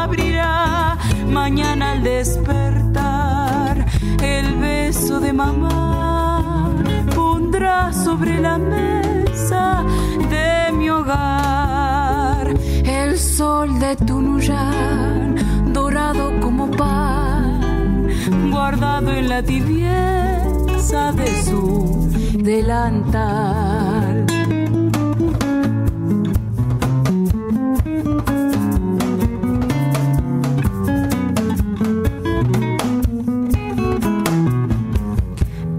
abrirá. 0.04 1.00
Mañana 1.28 1.94
al 1.94 2.04
despertar, 2.04 3.88
el 4.22 4.56
beso 4.58 5.20
de 5.20 5.34
mamá 5.34 6.76
pondrá 7.16 7.92
sobre 7.92 8.40
la 8.40 8.60
mesa 8.60 9.84
de 10.30 10.72
mi 10.74 10.92
hogar 10.92 11.61
el 13.12 13.20
sol 13.20 13.78
de 13.80 13.96
Tunuyán, 13.98 15.36
dorado 15.74 16.32
como 16.40 16.72
pan 16.72 18.08
guardado 18.50 19.12
en 19.12 19.28
la 19.28 19.44
tibieza 19.44 21.12
de 21.12 21.44
su 21.44 22.10
delantal. 22.40 24.26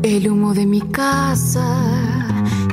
El 0.02 0.28
humo 0.28 0.52
de 0.52 0.66
mi 0.66 0.82
casa 0.82 1.78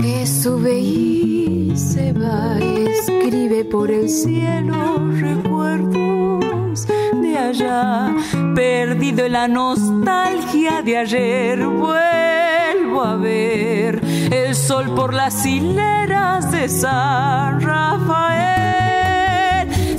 que 0.02 0.28
sube 0.28 0.80
y 0.80 1.59
se 1.80 2.12
va, 2.12 2.60
escribe 2.60 3.64
por 3.64 3.90
el 3.90 4.10
cielo 4.10 5.00
recuerdos 5.12 6.86
de 7.22 7.38
allá. 7.38 8.14
Perdido 8.54 9.26
en 9.26 9.32
la 9.32 9.48
nostalgia 9.48 10.82
de 10.82 10.98
ayer, 10.98 11.66
vuelvo 11.66 13.02
a 13.02 13.16
ver 13.16 14.02
el 14.32 14.54
sol 14.56 14.94
por 14.94 15.14
las 15.14 15.46
hileras 15.46 16.52
de 16.52 16.68
San 16.68 17.62
Rafael, 17.62 18.10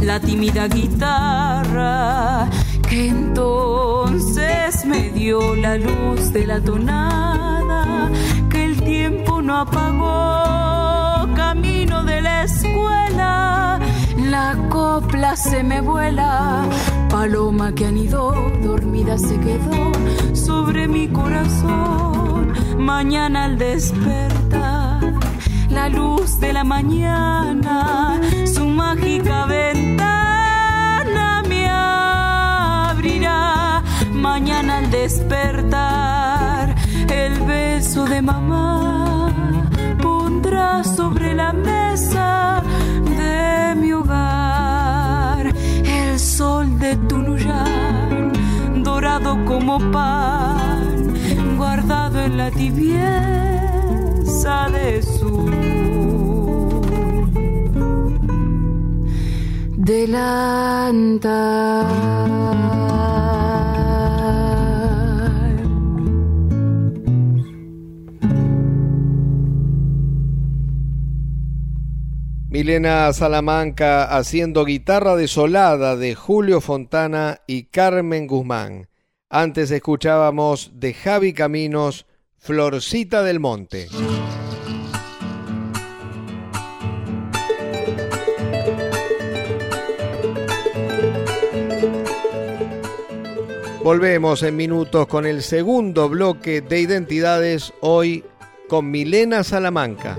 la 0.02 0.20
tímida 0.20 0.68
guitarra 0.68 2.50
que 2.88 3.08
entonces 3.08 4.84
me 4.84 5.10
dio 5.10 5.56
la 5.56 5.78
luz 5.78 6.32
de 6.32 6.46
la 6.46 6.60
tonada 6.60 8.10
que 8.50 8.64
el 8.64 8.82
tiempo 8.82 9.40
no 9.40 9.58
apagó, 9.58 10.79
de 12.04 12.20
la 12.20 12.44
escuela, 12.44 13.80
la 14.16 14.56
copla 14.68 15.36
se 15.36 15.62
me 15.62 15.80
vuela 15.80 16.68
paloma 17.10 17.74
que 17.74 17.86
anidó, 17.86 18.50
dormida 18.62 19.18
se 19.18 19.38
quedó 19.40 19.92
sobre 20.34 20.88
mi 20.88 21.08
corazón. 21.08 22.52
Mañana 22.78 23.44
al 23.44 23.58
despertar, 23.58 25.12
la 25.68 25.88
luz 25.88 26.40
de 26.40 26.52
la 26.52 26.64
mañana, 26.64 28.20
su 28.46 28.66
mágica 28.66 29.46
ventana 29.46 31.42
me 31.48 31.68
abrirá. 31.68 33.82
Mañana 34.12 34.78
al 34.78 34.90
despertar, 34.90 36.74
el 37.08 37.40
beso 37.40 38.04
de 38.04 38.22
mamá 38.22 38.99
sobre 40.84 41.34
la 41.34 41.52
mesa 41.52 42.62
de 43.18 43.74
mi 43.80 43.92
hogar. 43.92 45.52
El 45.84 46.18
sol 46.18 46.78
de 46.78 46.96
Tunuyán, 47.08 48.32
dorado 48.82 49.44
como 49.44 49.78
pan, 49.90 51.14
guardado 51.56 52.20
en 52.20 52.36
la 52.36 52.50
tibieza 52.50 53.00
de 54.70 55.02
su 55.02 55.50
Milena 72.60 73.10
Salamanca 73.14 74.04
haciendo 74.04 74.66
Guitarra 74.66 75.16
Desolada 75.16 75.96
de 75.96 76.14
Julio 76.14 76.60
Fontana 76.60 77.40
y 77.46 77.62
Carmen 77.62 78.26
Guzmán. 78.26 78.90
Antes 79.30 79.70
escuchábamos 79.70 80.72
de 80.74 80.92
Javi 80.92 81.32
Caminos 81.32 82.04
Florcita 82.36 83.22
del 83.22 83.40
Monte. 83.40 83.88
Volvemos 93.82 94.42
en 94.42 94.56
minutos 94.56 95.06
con 95.06 95.24
el 95.24 95.42
segundo 95.42 96.10
bloque 96.10 96.60
de 96.60 96.78
identidades 96.78 97.72
hoy 97.80 98.22
con 98.68 98.90
Milena 98.90 99.44
Salamanca. 99.44 100.18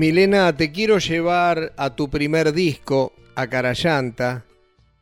Milena, 0.00 0.56
te 0.56 0.72
quiero 0.72 0.96
llevar 0.96 1.74
a 1.76 1.94
tu 1.94 2.08
primer 2.08 2.52
disco, 2.52 3.12
a 3.36 3.48
Carayanta, 3.48 4.46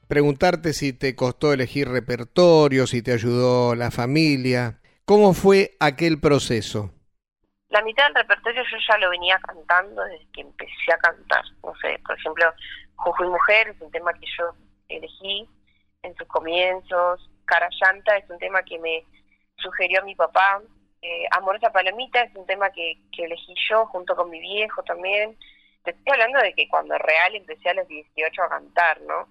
preguntarte 0.08 0.72
si 0.72 0.92
te 0.92 1.14
costó 1.14 1.52
elegir 1.52 1.88
repertorio, 1.88 2.84
si 2.84 3.00
te 3.00 3.12
ayudó 3.12 3.76
la 3.76 3.92
familia. 3.92 4.80
¿Cómo 5.04 5.34
fue 5.34 5.76
aquel 5.78 6.18
proceso? 6.18 6.90
La 7.68 7.80
mitad 7.82 8.06
del 8.06 8.16
repertorio 8.16 8.60
yo 8.64 8.76
ya 8.88 8.98
lo 8.98 9.10
venía 9.10 9.38
cantando 9.38 10.02
desde 10.02 10.26
que 10.32 10.40
empecé 10.40 10.92
a 10.92 10.98
cantar. 10.98 11.44
No 11.62 11.72
sé, 11.80 12.00
por 12.04 12.18
ejemplo, 12.18 12.52
Jujuy 12.96 13.28
Mujer 13.28 13.68
es 13.68 13.80
un 13.80 13.92
tema 13.92 14.12
que 14.14 14.26
yo 14.36 14.50
elegí 14.88 15.48
en 16.02 16.16
sus 16.16 16.26
comienzos. 16.26 17.30
Cara 17.44 17.68
Llanta 17.80 18.16
es 18.16 18.28
un 18.28 18.38
tema 18.40 18.64
que 18.64 18.80
me 18.80 19.04
sugirió 19.58 20.04
mi 20.04 20.16
papá. 20.16 20.60
Eh, 21.00 21.26
Amorosa 21.30 21.70
Palomita 21.70 22.22
es 22.22 22.34
un 22.34 22.46
tema 22.46 22.70
que, 22.70 22.98
elegí 23.16 23.54
yo 23.68 23.86
junto 23.86 24.16
con 24.16 24.30
mi 24.30 24.40
viejo 24.40 24.82
también. 24.82 25.36
Te 25.84 25.92
estoy 25.92 26.12
hablando 26.12 26.40
de 26.40 26.52
que 26.54 26.68
cuando 26.68 26.98
real 26.98 27.34
empecé 27.34 27.70
a 27.70 27.74
los 27.74 27.88
18 27.88 28.42
a 28.42 28.48
cantar, 28.48 29.00
¿no? 29.02 29.28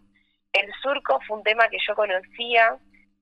El 0.54 0.72
surco 0.82 1.20
fue 1.28 1.38
un 1.38 1.44
tema 1.44 1.68
que 1.70 1.78
yo 1.86 1.96
conocía, 1.96 2.78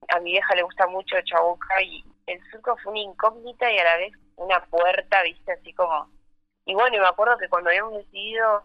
a 0.10 0.20
mi 0.20 0.32
vieja 0.32 0.56
le 0.56 0.64
gusta 0.64 0.88
mucho 0.88 1.16
Chabuca 1.24 1.82
y 1.82 2.04
el 2.28 2.40
surco 2.52 2.78
fue 2.78 2.92
una 2.92 3.02
incógnita 3.02 3.72
y 3.72 3.78
a 3.80 3.84
la 3.84 3.98
vez 3.98 4.14
una 4.36 4.64
puerta, 4.66 5.24
viste, 5.24 5.52
así 5.52 5.74
como... 5.74 6.10
Y 6.66 6.74
bueno, 6.74 6.98
me 7.00 7.08
acuerdo 7.08 7.38
que 7.38 7.50
cuando 7.50 7.70
habíamos 7.70 7.94
decidido, 7.94 8.64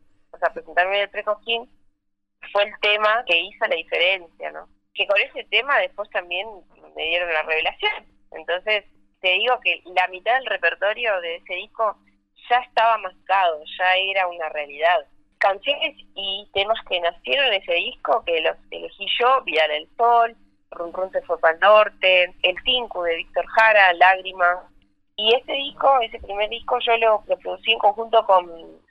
presentarme 0.52 0.96
en 0.96 1.02
el 1.02 1.10
Precojín, 1.10 1.68
fue 2.52 2.64
el 2.64 2.72
tema 2.80 3.24
que 3.26 3.38
hizo 3.38 3.66
la 3.66 3.76
diferencia, 3.76 4.50
¿no? 4.52 4.68
Que 4.94 5.06
con 5.06 5.20
ese 5.20 5.44
tema 5.44 5.78
después 5.78 6.08
también 6.10 6.48
me 6.96 7.04
dieron 7.04 7.32
la 7.32 7.42
revelación. 7.42 8.06
Entonces, 8.32 8.84
te 9.20 9.28
digo 9.28 9.58
que 9.60 9.82
la 9.94 10.08
mitad 10.08 10.34
del 10.34 10.46
repertorio 10.46 11.20
de 11.20 11.36
ese 11.36 11.54
disco 11.54 11.96
ya 12.48 12.58
estaba 12.58 12.98
mascado, 12.98 13.62
ya 13.78 13.94
era 13.96 14.26
una 14.26 14.48
realidad 14.48 15.06
canciones 15.40 15.96
y 16.14 16.48
temas 16.52 16.78
que 16.88 17.00
nacieron 17.00 17.46
en 17.46 17.54
ese 17.54 17.72
disco, 17.72 18.22
que 18.24 18.40
los 18.42 18.56
elegí 18.70 19.06
yo, 19.18 19.42
Vía 19.42 19.66
del 19.68 19.88
Sol, 19.96 20.36
Run 20.70 20.92
Run 20.92 21.10
se 21.10 21.22
fue 21.22 21.38
para 21.40 21.54
el 21.54 21.60
norte, 21.60 22.34
El 22.42 22.56
Cinco 22.62 23.02
de 23.02 23.16
Víctor 23.16 23.46
Jara, 23.46 23.92
Lágrimas. 23.94 24.58
Y 25.16 25.34
ese 25.34 25.52
disco, 25.52 25.98
ese 26.02 26.18
primer 26.20 26.48
disco, 26.50 26.78
yo 26.80 26.96
lo, 26.98 27.24
producí 27.40 27.72
en 27.72 27.78
conjunto 27.78 28.24
con, 28.26 28.48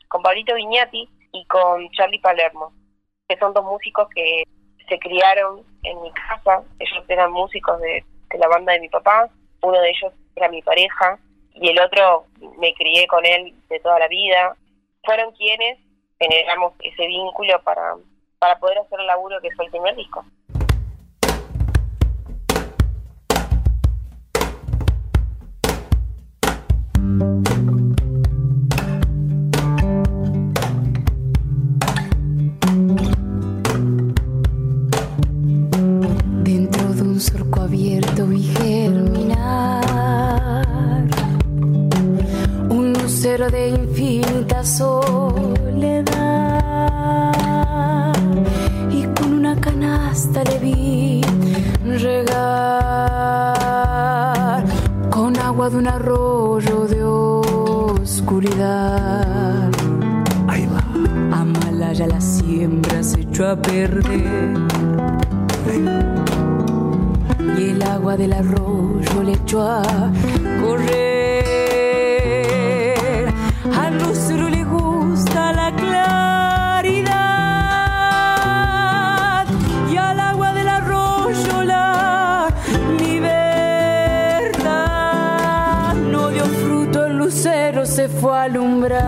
con 0.10 0.22
Pablito 0.22 0.56
Viñati 0.56 1.08
y 1.32 1.46
con 1.46 1.90
Charlie 1.92 2.20
Palermo, 2.20 2.74
que 3.28 3.38
son 3.38 3.54
dos 3.54 3.64
músicos 3.64 4.10
que 4.14 4.44
se 4.88 5.00
criaron 5.00 5.64
en 5.84 6.02
mi 6.02 6.12
casa. 6.12 6.64
Ellos 6.80 7.06
eran 7.08 7.32
músicos 7.32 7.80
de, 7.80 8.04
de 8.30 8.38
la 8.38 8.48
banda 8.48 8.74
de 8.74 8.82
mi 8.82 8.90
papá, 8.90 9.30
uno 9.62 9.80
de 9.80 9.90
ellos 9.90 10.14
era 10.40 10.50
mi 10.50 10.62
pareja 10.62 11.20
y 11.54 11.70
el 11.70 11.80
otro 11.80 12.26
me 12.58 12.74
crié 12.74 13.06
con 13.08 13.26
él 13.26 13.54
de 13.70 13.80
toda 13.80 14.00
la 14.00 14.08
vida. 14.08 14.56
Fueron 15.04 15.34
quienes 15.34 15.78
generamos 16.18 16.74
ese 16.82 17.08
vínculo 17.08 17.62
para, 17.64 17.96
para 18.40 18.58
poder 18.60 18.80
hacer 18.80 19.00
el 19.00 19.08
laburo 19.08 19.40
que 19.42 19.52
fue 19.52 19.66
el 19.66 19.72
primer 19.72 19.96
disco. 19.96 20.26
Un 55.80 55.88
arroyo 55.88 56.86
de 56.88 57.04
oscuridad. 58.04 59.72
Ahí 60.46 60.68
va. 60.68 60.84
Amalaya 61.32 62.06
la 62.06 62.20
siembra 62.20 63.02
se 63.02 63.22
echó 63.22 63.48
a 63.48 63.56
perder. 63.56 64.58
Y 67.58 67.70
el 67.70 67.82
agua 67.82 68.18
del 68.18 68.34
arroyo 68.34 69.24
le 69.24 69.32
echó 69.32 69.62
a 69.62 70.12
correr. 70.62 71.46
Al 73.74 73.98
lucero 74.00 74.49
fue 88.20 88.38
alumbrar 88.38 89.00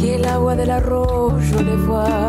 y 0.00 0.08
el 0.10 0.24
agua 0.24 0.56
del 0.56 0.70
arroyo 0.70 1.62
le 1.62 1.76
fue 1.76 1.98
a 1.98 2.23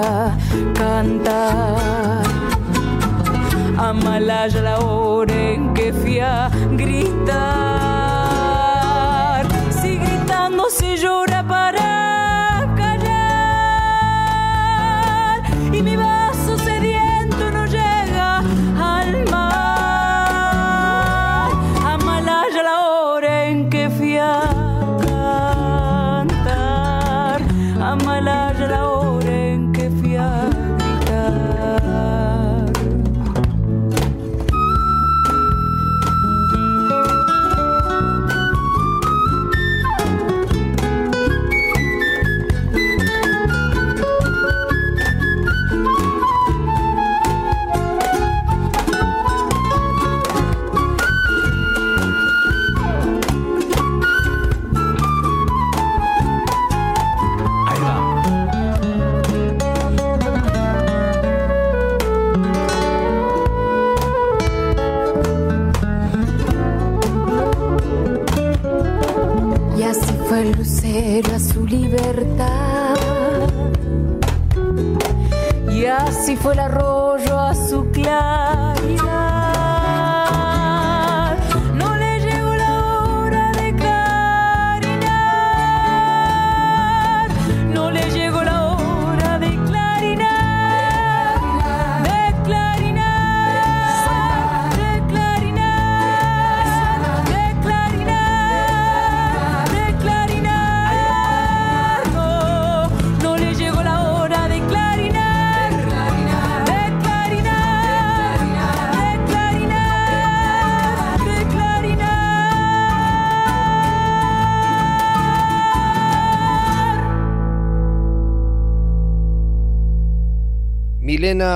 en 0.00 0.34
que 0.34 0.42
fui 0.42 0.60
a 0.60 0.70
cantar. 0.74 2.22
Amalaya 3.78 4.62
la 4.62 4.78
hora 4.78 5.34
en 5.34 5.74
que 5.74 5.92
fui 5.92 6.20
a 6.20 6.50
gritar. 6.76 7.09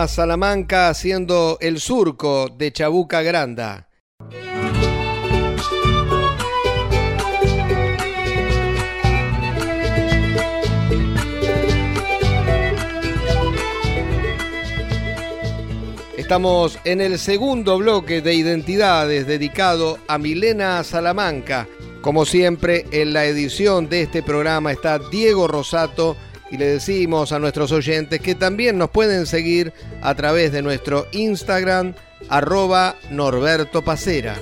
Salamanca 0.09 0.89
haciendo 0.89 1.59
el 1.61 1.81
surco 1.81 2.49
de 2.49 2.73
Chabuca 2.73 3.23
Granda. 3.23 3.89
Estamos 16.17 16.79
en 16.85 17.01
el 17.01 17.19
segundo 17.19 17.77
bloque 17.79 18.23
de 18.23 18.35
identidades 18.35 19.27
dedicado 19.27 19.99
a 20.09 20.17
Milena 20.17 20.83
Salamanca. 20.83 21.69
Como 22.01 22.25
siempre, 22.25 22.87
en 22.93 23.13
la 23.13 23.27
edición 23.27 23.89
de 23.89 24.03
este 24.03 24.23
programa 24.23 24.73
está 24.73 24.99
Diego 24.99 25.49
Rosato 25.49 26.17
y 26.55 26.57
le 26.57 26.67
decimos 26.67 27.33
a 27.33 27.41
nuestros 27.41 27.73
oyentes 27.73 28.21
que 28.21 28.37
también 28.37 28.79
nos 28.79 28.89
pueden 28.91 29.27
seguir 29.27 29.73
a 30.01 30.15
través 30.15 30.53
de 30.53 30.63
nuestro 30.63 31.09
Instagram 31.11 31.95
arroba 32.29 32.95
Norberto 33.11 33.83
Pacera. 33.83 34.37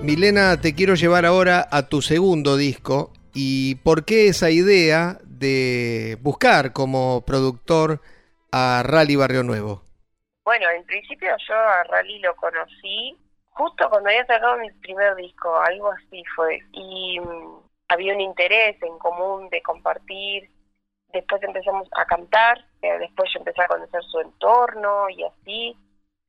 Milena, 0.00 0.60
te 0.60 0.76
quiero 0.76 0.94
llevar 0.94 1.26
ahora 1.26 1.66
a 1.72 1.88
tu 1.88 2.02
segundo 2.02 2.56
disco 2.56 3.12
y 3.34 3.74
por 3.82 4.04
qué 4.04 4.28
esa 4.28 4.50
idea 4.50 5.18
de 5.24 6.18
buscar 6.20 6.72
como 6.72 7.24
productor 7.26 8.00
a 8.52 8.84
Rally 8.84 9.16
Barrio 9.16 9.42
Nuevo. 9.42 9.82
Bueno, 10.44 10.66
en 10.70 10.84
principio 10.84 11.30
yo 11.48 11.54
a 11.56 11.82
Rally 11.82 12.20
lo 12.20 12.36
conocí 12.36 13.18
justo 13.50 13.88
cuando 13.90 14.08
había 14.08 14.26
sacado 14.26 14.58
mi 14.58 14.70
primer 14.70 15.14
disco, 15.16 15.54
algo 15.58 15.90
así 15.92 16.22
fue. 16.34 16.60
Y 16.72 17.20
mm, 17.20 17.60
había 17.88 18.14
un 18.14 18.20
interés 18.20 18.80
en 18.82 18.98
común 18.98 19.48
de 19.50 19.62
compartir. 19.62 20.50
Después 21.12 21.42
empezamos 21.42 21.88
a 21.92 22.04
cantar, 22.04 22.64
eh, 22.82 22.98
después 22.98 23.30
yo 23.32 23.40
empecé 23.40 23.62
a 23.62 23.68
conocer 23.68 24.02
su 24.04 24.20
entorno 24.20 25.10
y 25.10 25.24
así. 25.24 25.76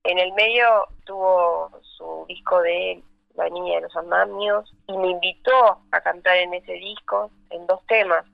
En 0.03 0.17
el 0.17 0.33
medio 0.33 0.87
tuvo 1.05 1.69
su 1.97 2.25
disco 2.27 2.61
de 2.61 3.03
La 3.35 3.47
Niña 3.49 3.75
de 3.75 3.81
los 3.81 3.95
Andamios 3.95 4.73
y 4.87 4.97
me 4.97 5.11
invitó 5.11 5.83
a 5.91 6.01
cantar 6.01 6.37
en 6.37 6.55
ese 6.55 6.73
disco 6.73 7.29
en 7.51 7.67
dos 7.67 7.85
temas, 7.85 8.25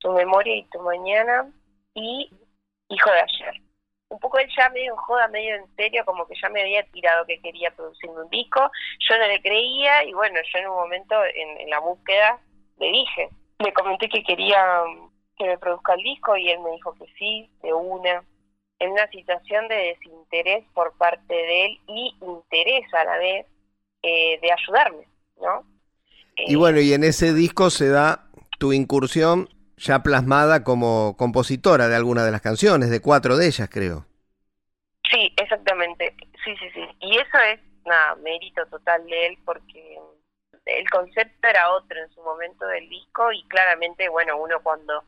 Tu 0.00 0.10
Memoria 0.10 0.56
y 0.56 0.64
Tu 0.70 0.80
Mañana 0.80 1.48
y 1.94 2.28
Hijo 2.88 3.10
de 3.10 3.20
Ayer 3.20 3.63
un 4.08 4.18
poco 4.18 4.38
él 4.38 4.48
ya 4.56 4.68
medio 4.70 4.92
en 4.92 4.96
joda, 4.96 5.28
medio 5.28 5.56
en 5.56 5.76
serio, 5.76 6.04
como 6.04 6.26
que 6.26 6.34
ya 6.40 6.48
me 6.48 6.62
había 6.62 6.84
tirado 6.84 7.26
que 7.26 7.40
quería 7.40 7.70
producirme 7.70 8.22
un 8.22 8.30
disco. 8.30 8.70
Yo 9.08 9.18
no 9.18 9.26
le 9.26 9.40
creía 9.40 10.04
y 10.04 10.12
bueno, 10.12 10.38
yo 10.52 10.58
en 10.58 10.68
un 10.68 10.76
momento 10.76 11.16
en, 11.24 11.60
en 11.60 11.70
la 11.70 11.80
búsqueda 11.80 12.38
le 12.78 12.86
dije, 12.90 13.28
le 13.58 13.72
comenté 13.72 14.08
que 14.08 14.22
quería 14.22 14.82
que 15.36 15.46
me 15.46 15.58
produzca 15.58 15.94
el 15.94 16.02
disco 16.02 16.36
y 16.36 16.50
él 16.50 16.60
me 16.60 16.70
dijo 16.72 16.94
que 16.94 17.06
sí, 17.18 17.50
de 17.62 17.72
una. 17.72 18.24
En 18.80 18.90
una 18.90 19.08
situación 19.08 19.68
de 19.68 19.76
desinterés 19.76 20.64
por 20.74 20.96
parte 20.98 21.32
de 21.32 21.64
él 21.66 21.80
y 21.86 22.14
interés 22.20 22.92
a 22.92 23.04
la 23.04 23.18
vez 23.18 23.46
eh, 24.02 24.38
de 24.40 24.52
ayudarme, 24.52 25.06
¿no? 25.40 25.64
Y 26.36 26.56
bueno, 26.56 26.80
y 26.80 26.92
en 26.92 27.04
ese 27.04 27.32
disco 27.32 27.70
se 27.70 27.88
da 27.88 28.26
tu 28.58 28.72
incursión 28.72 29.48
ya 29.76 30.02
plasmada 30.02 30.64
como 30.64 31.16
compositora 31.16 31.88
de 31.88 31.96
alguna 31.96 32.24
de 32.24 32.32
las 32.32 32.42
canciones, 32.42 32.90
de 32.90 33.00
cuatro 33.00 33.36
de 33.36 33.46
ellas 33.46 33.68
creo. 33.70 34.06
Sí, 35.10 35.32
exactamente. 35.36 36.14
Sí, 36.44 36.54
sí, 36.58 36.70
sí. 36.72 36.86
Y 37.00 37.16
eso 37.18 37.38
es, 37.52 37.60
nada, 37.84 38.14
mérito 38.16 38.66
total 38.66 39.04
de 39.06 39.26
él 39.26 39.38
porque 39.44 39.98
el 40.66 40.90
concepto 40.90 41.48
era 41.48 41.70
otro 41.72 42.00
en 42.00 42.10
su 42.10 42.22
momento 42.22 42.66
del 42.66 42.88
disco 42.88 43.30
y 43.32 43.42
claramente, 43.44 44.08
bueno, 44.08 44.36
uno 44.38 44.60
cuando 44.62 45.04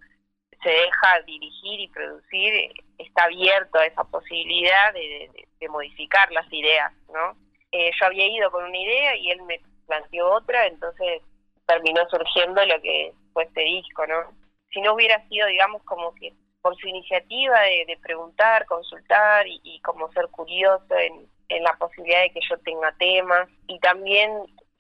se 0.62 0.70
deja 0.70 1.20
dirigir 1.26 1.80
y 1.80 1.88
producir 1.88 2.72
está 2.98 3.24
abierto 3.24 3.78
a 3.78 3.86
esa 3.86 4.04
posibilidad 4.04 4.92
de 4.92 5.68
modificar 5.68 6.30
las 6.32 6.50
ideas, 6.52 6.92
¿no? 7.12 7.36
Eh, 7.72 7.90
yo 8.00 8.06
había 8.06 8.26
ido 8.26 8.50
con 8.50 8.64
una 8.64 8.78
idea 8.78 9.16
y 9.16 9.30
él 9.30 9.42
me 9.42 9.60
planteó 9.86 10.32
otra, 10.32 10.66
entonces 10.66 11.22
terminó 11.66 12.08
surgiendo 12.08 12.64
lo 12.64 12.80
que 12.80 13.12
fue 13.32 13.44
este 13.44 13.60
disco, 13.62 14.06
¿no? 14.06 14.32
Si 14.76 14.82
no 14.82 14.92
hubiera 14.92 15.26
sido, 15.28 15.46
digamos, 15.46 15.82
como 15.84 16.14
que 16.16 16.34
por 16.60 16.76
su 16.76 16.86
iniciativa 16.86 17.58
de, 17.60 17.98
preguntar, 18.02 18.66
consultar 18.66 19.46
y, 19.46 19.80
como 19.80 20.12
ser 20.12 20.28
curioso 20.28 20.94
en, 20.98 21.26
en 21.48 21.62
la 21.62 21.72
posibilidad 21.78 22.20
de 22.20 22.30
que 22.32 22.40
yo 22.46 22.58
tenga 22.58 22.92
temas 22.98 23.48
y 23.68 23.78
también 23.78 24.30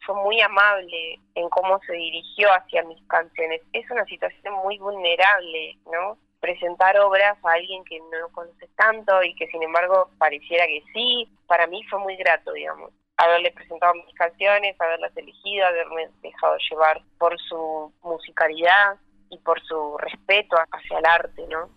fue 0.04 0.14
muy 0.16 0.38
amable 0.42 1.18
en 1.34 1.48
cómo 1.48 1.80
se 1.86 1.94
dirigió 1.94 2.52
hacia 2.52 2.82
mis 2.82 3.02
canciones. 3.06 3.62
Es 3.72 3.90
una 3.90 4.04
situación 4.04 4.52
muy 4.62 4.76
vulnerable, 4.76 5.78
¿no? 5.90 6.18
Presentar 6.40 7.00
obras 7.00 7.38
a 7.42 7.52
alguien 7.52 7.82
que 7.84 7.98
no 7.98 8.28
conoces 8.32 8.68
tanto 8.76 9.22
y 9.22 9.34
que 9.34 9.46
sin 9.46 9.62
embargo 9.62 10.10
pareciera 10.18 10.66
que 10.66 10.82
sí, 10.92 11.26
para 11.46 11.66
mí 11.68 11.82
fue 11.84 12.00
muy 12.00 12.16
grato, 12.16 12.52
digamos. 12.52 12.92
Haberle 13.16 13.50
presentado 13.52 13.94
mis 13.94 14.14
canciones, 14.14 14.78
haberlas 14.78 15.16
elegido, 15.16 15.66
haberme 15.66 16.10
dejado 16.20 16.58
llevar 16.70 17.00
por 17.18 17.40
su 17.40 17.90
musicalidad 18.02 18.98
y 19.30 19.38
por 19.38 19.60
su 19.62 19.96
respeto 19.98 20.56
hacia 20.70 20.98
el 20.98 21.06
arte, 21.06 21.46
¿no? 21.48 21.70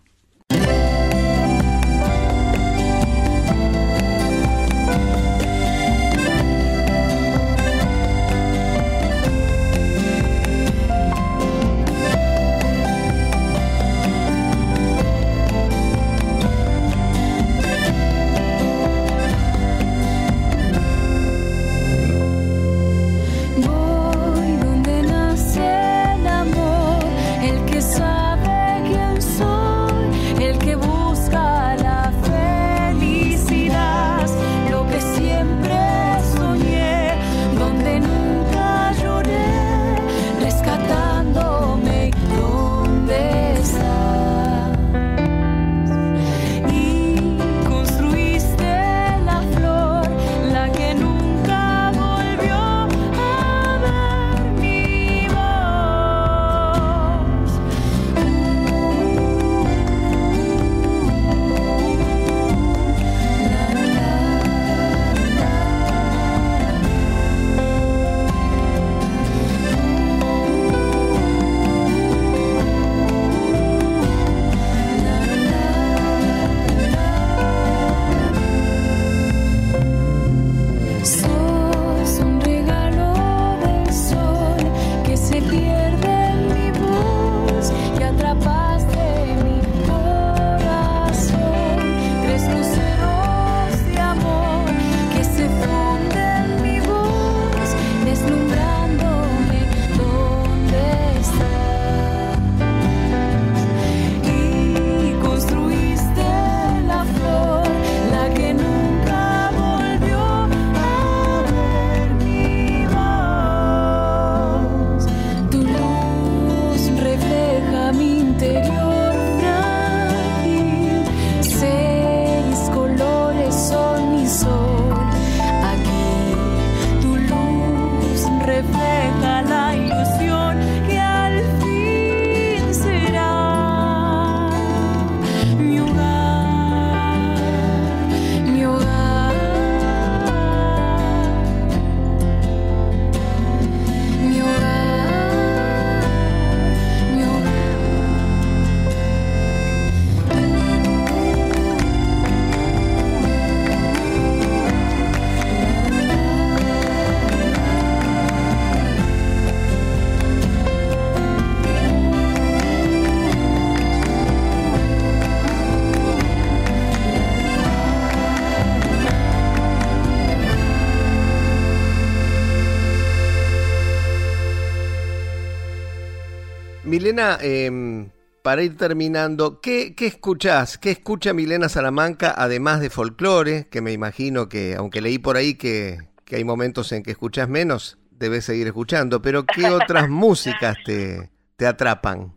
Milena, 177.20 177.38
em, 177.42 178.10
para 178.42 178.62
ir 178.62 178.76
terminando, 178.76 179.60
¿qué, 179.60 179.94
¿qué 179.94 180.06
escuchás? 180.06 180.78
¿Qué 180.78 180.90
escucha 180.90 181.34
Milena 181.34 181.68
Salamanca 181.68 182.32
además 182.34 182.80
de 182.80 182.88
folclore? 182.88 183.68
Que 183.70 183.82
me 183.82 183.92
imagino 183.92 184.48
que, 184.48 184.74
aunque 184.74 185.02
leí 185.02 185.18
por 185.18 185.36
ahí 185.36 185.58
que, 185.58 185.98
que 186.24 186.36
hay 186.36 186.44
momentos 186.44 186.92
en 186.92 187.02
que 187.02 187.10
escuchás 187.10 187.48
menos, 187.48 187.98
debes 188.10 188.46
seguir 188.46 188.66
escuchando, 188.66 189.20
pero 189.20 189.44
¿qué 189.44 189.66
otras 189.70 190.08
músicas 190.08 190.78
te, 190.84 191.30
te 191.56 191.66
atrapan? 191.66 192.34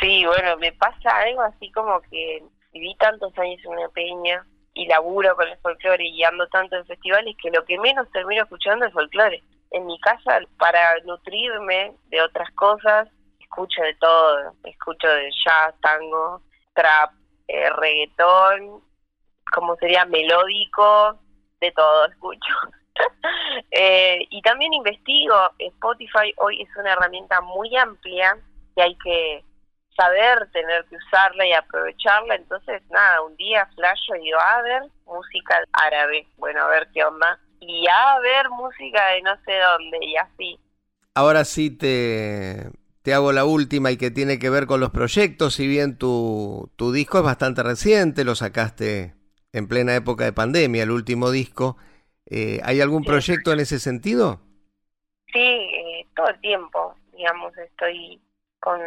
Sí, 0.00 0.24
bueno, 0.26 0.56
me 0.58 0.72
pasa 0.72 1.18
algo 1.18 1.42
así 1.42 1.70
como 1.70 2.00
que 2.02 2.42
viví 2.72 2.96
tantos 2.96 3.36
años 3.38 3.60
en 3.64 3.70
una 3.70 3.88
peña 3.90 4.44
y 4.74 4.86
laburo 4.86 5.36
con 5.36 5.46
el 5.46 5.58
folclore 5.58 6.08
y 6.08 6.24
ando 6.24 6.48
tanto 6.48 6.76
en 6.76 6.86
festivales 6.86 7.36
que 7.40 7.50
lo 7.50 7.64
que 7.64 7.78
menos 7.78 8.10
termino 8.10 8.42
escuchando 8.42 8.86
es 8.86 8.92
folclore. 8.92 9.42
En 9.70 9.86
mi 9.86 9.98
casa, 10.00 10.40
para 10.58 10.80
nutrirme 11.04 11.92
de 12.10 12.20
otras 12.20 12.50
cosas, 12.52 13.08
escucho 13.52 13.82
de 13.82 13.94
todo. 13.94 14.54
Escucho 14.64 15.08
de 15.08 15.30
jazz, 15.44 15.74
tango, 15.80 16.40
trap, 16.74 17.12
eh, 17.48 17.68
reggaetón, 17.70 18.82
como 19.52 19.76
sería 19.76 20.04
melódico, 20.06 21.18
de 21.60 21.70
todo 21.72 22.06
escucho. 22.06 22.54
eh, 23.70 24.26
y 24.30 24.40
también 24.42 24.72
investigo. 24.72 25.34
Spotify 25.58 26.32
hoy 26.38 26.62
es 26.62 26.76
una 26.76 26.92
herramienta 26.92 27.40
muy 27.42 27.76
amplia 27.76 28.38
y 28.74 28.80
hay 28.80 28.96
que 28.96 29.44
saber 29.94 30.50
tener 30.52 30.86
que 30.86 30.96
usarla 30.96 31.46
y 31.46 31.52
aprovecharla. 31.52 32.36
Entonces, 32.36 32.82
nada, 32.90 33.20
un 33.20 33.36
día 33.36 33.68
flasho 33.74 34.16
y 34.16 34.24
digo, 34.24 34.38
a 34.40 34.62
ver, 34.62 34.82
música 35.04 35.62
árabe. 35.72 36.26
Bueno, 36.38 36.62
a 36.62 36.68
ver 36.68 36.88
qué 36.94 37.04
onda. 37.04 37.38
Y 37.60 37.86
a 37.86 38.18
ver, 38.20 38.48
música 38.48 39.08
de 39.08 39.22
no 39.22 39.36
sé 39.44 39.58
dónde 39.58 39.98
y 40.00 40.16
así. 40.16 40.58
Ahora 41.14 41.44
sí 41.44 41.76
te, 41.76 42.70
te 43.02 43.14
hago 43.14 43.32
la 43.32 43.44
última 43.44 43.90
y 43.90 43.96
que 43.96 44.10
tiene 44.10 44.38
que 44.38 44.50
ver 44.50 44.66
con 44.66 44.80
los 44.80 44.90
proyectos. 44.90 45.54
Si 45.54 45.66
bien 45.66 45.98
tu, 45.98 46.70
tu 46.76 46.92
disco 46.92 47.18
es 47.18 47.24
bastante 47.24 47.62
reciente, 47.62 48.24
lo 48.24 48.34
sacaste 48.34 49.14
en 49.52 49.68
plena 49.68 49.94
época 49.96 50.24
de 50.24 50.32
pandemia, 50.32 50.82
el 50.84 50.90
último 50.90 51.30
disco. 51.30 51.76
Eh, 52.26 52.60
¿Hay 52.64 52.80
algún 52.80 53.04
Sí. 53.04 53.06
proyecto 53.06 53.52
en 53.52 53.60
ese 53.60 53.78
sentido? 53.80 54.40
Sí, 55.32 55.38
eh, 55.40 56.06
todo 56.14 56.28
el 56.28 56.40
tiempo, 56.40 56.94
digamos, 57.12 57.56
estoy 57.56 58.20
con 58.60 58.80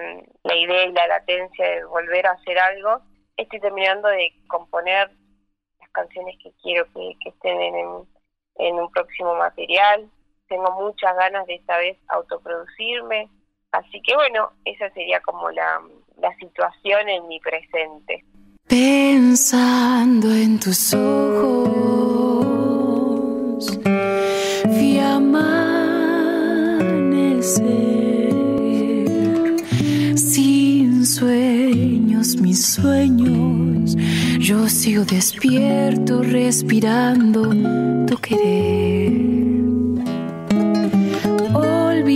la 0.43 0.55
idea 0.55 0.86
y 0.86 0.93
la 0.93 1.07
latencia 1.07 1.68
de 1.70 1.84
volver 1.86 2.28
a 2.28 2.32
hacer 2.32 2.57
algo. 2.59 3.01
Estoy 3.36 3.59
terminando 3.59 4.07
de 4.09 4.32
componer 4.47 5.11
las 5.80 5.89
canciones 5.91 6.36
que 6.41 6.51
quiero 6.61 6.86
que, 6.93 7.13
que 7.22 7.30
estén 7.30 7.59
en, 7.61 8.07
en 8.57 8.76
un 8.76 8.91
próximo 8.91 9.36
material. 9.36 10.09
Tengo 10.47 10.72
muchas 10.74 11.16
ganas 11.18 11.47
de 11.47 11.55
esta 11.55 11.78
vez 11.78 11.97
autoproducirme. 12.07 13.30
Así 13.76 14.02
que 14.02 14.16
bueno, 14.16 14.52
esa 14.64 14.90
sería 14.92 15.20
como 15.20 15.52
la, 15.52 15.82
situación 16.40 17.10
en 17.10 17.28
mi 17.28 17.40
presente. 17.40 18.24
Pensando 18.68 20.34
en 20.34 20.60
tus 20.60 20.94
ojos, 20.94 22.10
vi 24.70 25.00
amanecer. 25.00 26.56
Sin 30.18 31.06
sueños, 31.06 32.38
mis 32.38 32.66
sueños, 32.66 33.96
yo 34.40 34.68
sigo 34.68 35.04
despierto, 35.04 36.24
respirando 36.24 37.50
tu 38.08 38.18
querer. 38.18 39.45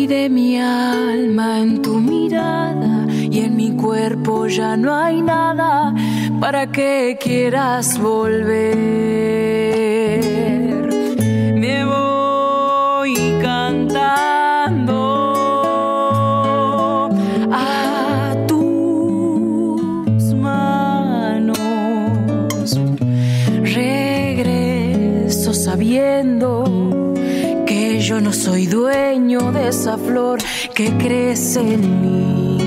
Olvidé 0.10 0.28
mi 0.28 0.60
alma 0.60 1.60
en 1.60 1.84
tu 1.84 2.00
mirada 2.00 3.06
y 3.12 3.42
en 3.42 3.56
mi 3.56 3.76
cuerpo 3.76 4.48
ya 4.48 4.76
no 4.76 4.96
hay 4.96 5.22
nada 5.22 5.94
para 6.40 6.66
que 6.66 7.16
quieras 7.22 8.00
volver. 8.00 9.69
Yo 28.20 28.26
no 28.26 28.34
soy 28.34 28.66
dueño 28.66 29.54
de 29.54 29.70
esa 29.70 29.98
flor 29.98 30.40
que 30.76 30.92
crece 30.98 31.62
en 31.62 32.02
mí. 32.02 32.58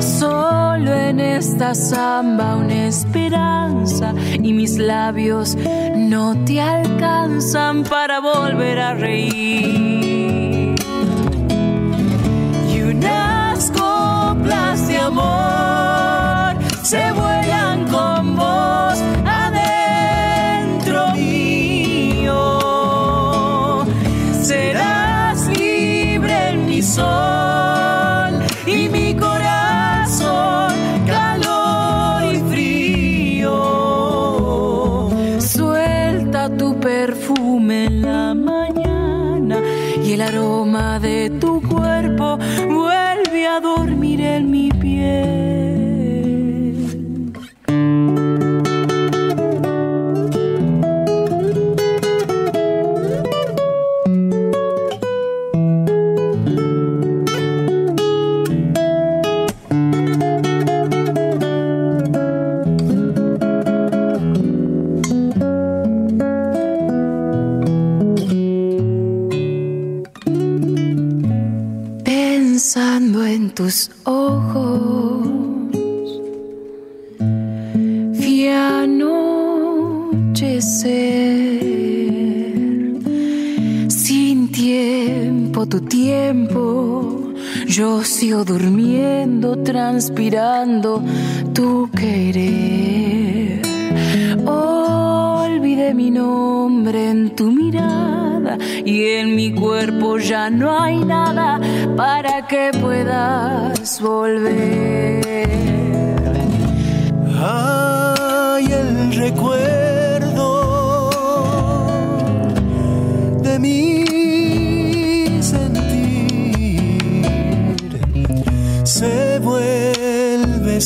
Solo 0.00 0.90
en 0.94 1.20
esta 1.20 1.74
samba 1.74 2.56
una 2.56 2.86
esperanza 2.86 4.14
y 4.42 4.54
mis 4.54 4.78
labios 4.78 5.58
no 5.96 6.34
te 6.46 6.62
alcanzan 6.62 7.82
para 7.84 8.20
volver 8.20 8.78
a 8.78 8.94
reír. 8.94 10.74
Y 12.72 12.80
unas 12.80 13.70
coplas 13.70 14.88
de 14.88 14.96
amor 14.96 16.56
se 16.82 17.12
vuelan 17.12 17.43
soul. 26.94 27.33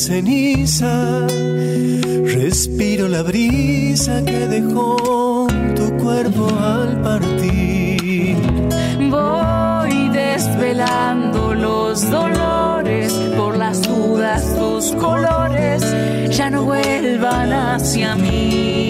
Ceniza. 0.09 1.27
Respiro 2.41 3.07
la 3.07 3.21
brisa 3.21 4.23
que 4.25 4.39
dejó 4.47 5.47
tu 5.75 5.85
cuerpo 6.03 6.47
al 6.59 6.99
partir. 7.01 8.35
Voy 9.17 10.09
desvelando 10.09 11.53
los 11.53 12.09
dolores 12.09 13.13
por 13.37 13.55
las 13.57 13.83
dudas, 13.83 14.41
tus 14.57 14.93
colores 14.93 15.83
ya 16.35 16.49
no 16.49 16.63
vuelvan 16.63 17.53
hacia 17.53 18.15
mí. 18.15 18.88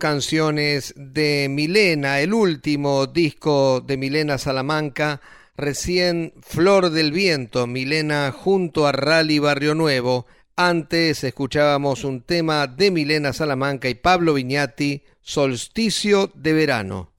Canciones 0.00 0.92
de 0.96 1.46
Milena, 1.48 2.18
el 2.18 2.34
último 2.34 3.06
disco 3.06 3.80
de 3.80 3.96
Milena 3.96 4.38
Salamanca, 4.38 5.20
recién 5.56 6.32
Flor 6.40 6.90
del 6.90 7.12
Viento, 7.12 7.68
Milena 7.68 8.32
junto 8.32 8.88
a 8.88 8.92
Rally 8.92 9.38
Barrio 9.38 9.76
Nuevo. 9.76 10.26
Antes 10.56 11.22
escuchábamos 11.22 12.02
un 12.02 12.22
tema 12.22 12.66
de 12.66 12.90
Milena 12.90 13.32
Salamanca 13.32 13.88
y 13.88 13.94
Pablo 13.94 14.34
Viñati, 14.34 15.02
Solsticio 15.20 16.32
de 16.34 16.52
Verano. 16.54 17.12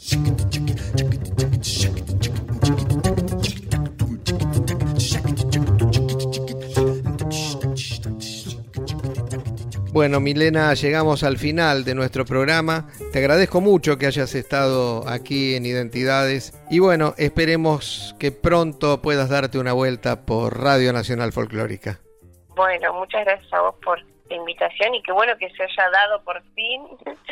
Bueno, 9.93 10.21
Milena, 10.21 10.73
llegamos 10.73 11.21
al 11.21 11.37
final 11.37 11.83
de 11.83 11.95
nuestro 11.95 12.23
programa. 12.23 12.87
Te 13.11 13.19
agradezco 13.19 13.59
mucho 13.59 13.97
que 13.97 14.05
hayas 14.05 14.33
estado 14.35 15.05
aquí 15.05 15.55
en 15.55 15.65
Identidades 15.65 16.57
y 16.69 16.79
bueno, 16.79 17.13
esperemos 17.17 18.15
que 18.17 18.31
pronto 18.31 19.01
puedas 19.01 19.29
darte 19.29 19.59
una 19.59 19.73
vuelta 19.73 20.25
por 20.25 20.57
Radio 20.61 20.93
Nacional 20.93 21.33
Folclórica. 21.33 21.99
Bueno, 22.55 22.93
muchas 22.93 23.25
gracias 23.25 23.51
a 23.51 23.63
vos 23.63 23.75
por 23.83 24.01
la 24.29 24.35
invitación 24.37 24.95
y 24.95 25.03
qué 25.03 25.11
bueno 25.11 25.37
que 25.37 25.49
se 25.49 25.63
haya 25.63 25.89
dado 25.89 26.23
por 26.23 26.41
fin. 26.53 26.83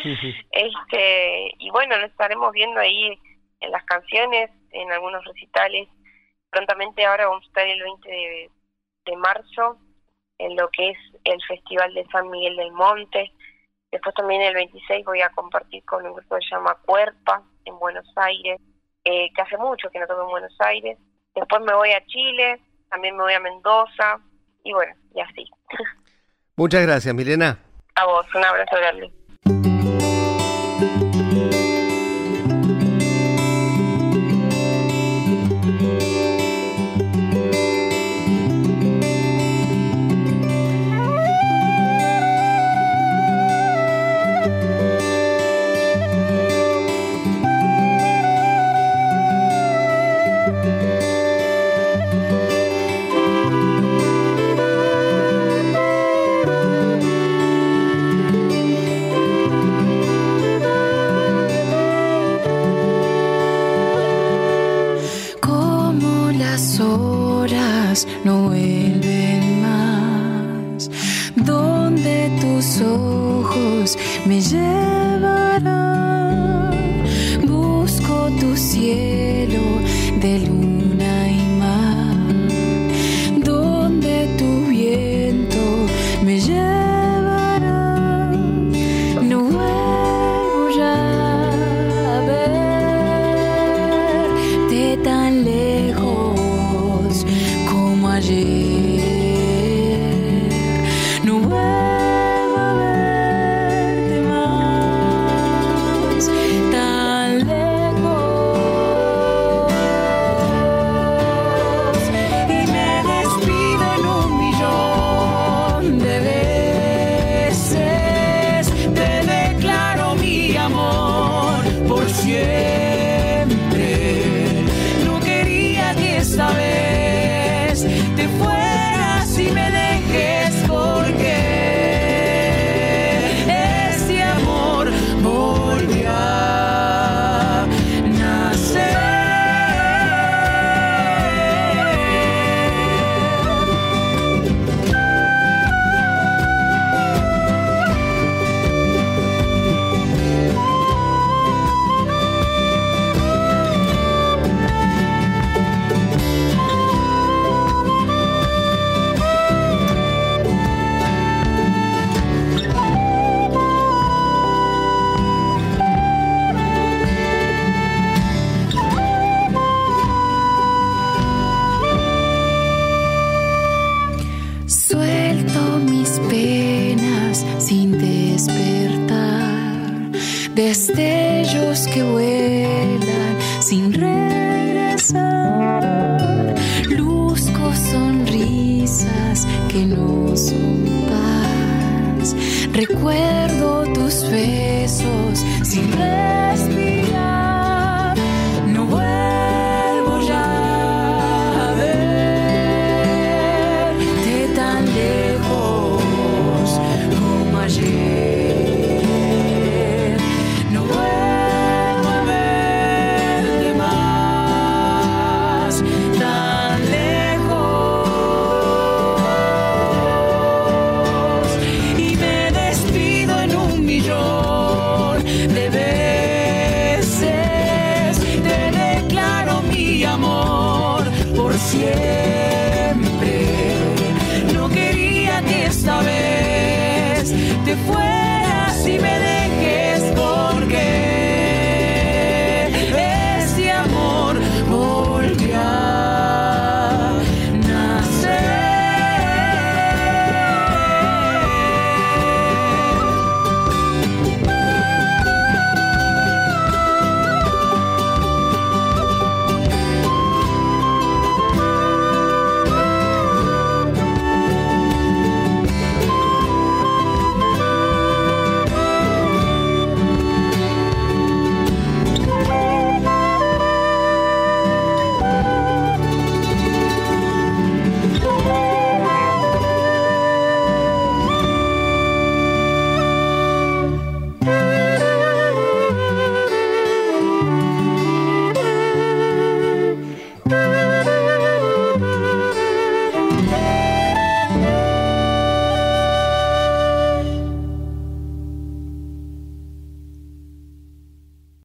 este 0.51 1.53
Y 1.59 1.69
bueno, 1.69 1.97
nos 1.97 2.11
estaremos 2.11 2.51
viendo 2.51 2.81
ahí 2.81 3.17
en 3.61 3.71
las 3.71 3.85
canciones, 3.85 4.51
en 4.71 4.91
algunos 4.91 5.23
recitales. 5.23 5.87
Prontamente 6.49 7.05
ahora 7.05 7.27
vamos 7.29 7.45
a 7.45 7.47
estar 7.47 7.65
el 7.65 7.81
20 7.81 8.09
de, 8.09 8.49
de 9.05 9.15
marzo 9.15 9.77
en 10.39 10.55
lo 10.55 10.69
que 10.69 10.89
es 10.89 10.97
el 11.25 11.41
Festival 11.47 11.93
de 11.93 12.05
San 12.11 12.29
Miguel 12.29 12.55
del 12.55 12.71
Monte. 12.71 13.31
Después 13.91 14.15
también 14.15 14.41
el 14.41 14.53
26 14.55 15.05
voy 15.05 15.21
a 15.21 15.29
compartir 15.29 15.83
con 15.85 16.05
un 16.05 16.13
grupo 16.13 16.35
que 16.35 16.45
se 16.45 16.55
llama 16.55 16.77
Cuerpa 16.85 17.43
en 17.65 17.77
Buenos 17.77 18.07
Aires, 18.15 18.59
eh, 19.03 19.29
que 19.33 19.41
hace 19.41 19.57
mucho 19.57 19.89
que 19.89 19.99
no 19.99 20.07
toco 20.07 20.23
en 20.23 20.29
Buenos 20.29 20.55
Aires. 20.59 20.97
Después 21.35 21.61
me 21.61 21.73
voy 21.73 21.91
a 21.91 22.05
Chile, 22.05 22.59
también 22.89 23.15
me 23.15 23.23
voy 23.23 23.33
a 23.33 23.39
Mendoza 23.39 24.19
y 24.63 24.73
bueno, 24.73 24.93
y 25.13 25.21
así. 25.21 25.45
Muchas 26.55 26.85
gracias, 26.85 27.13
Milena. 27.13 27.59
A 27.95 28.05
vos, 28.05 28.25
un 28.33 28.43
abrazo 28.43 28.75
grande. 28.77 29.18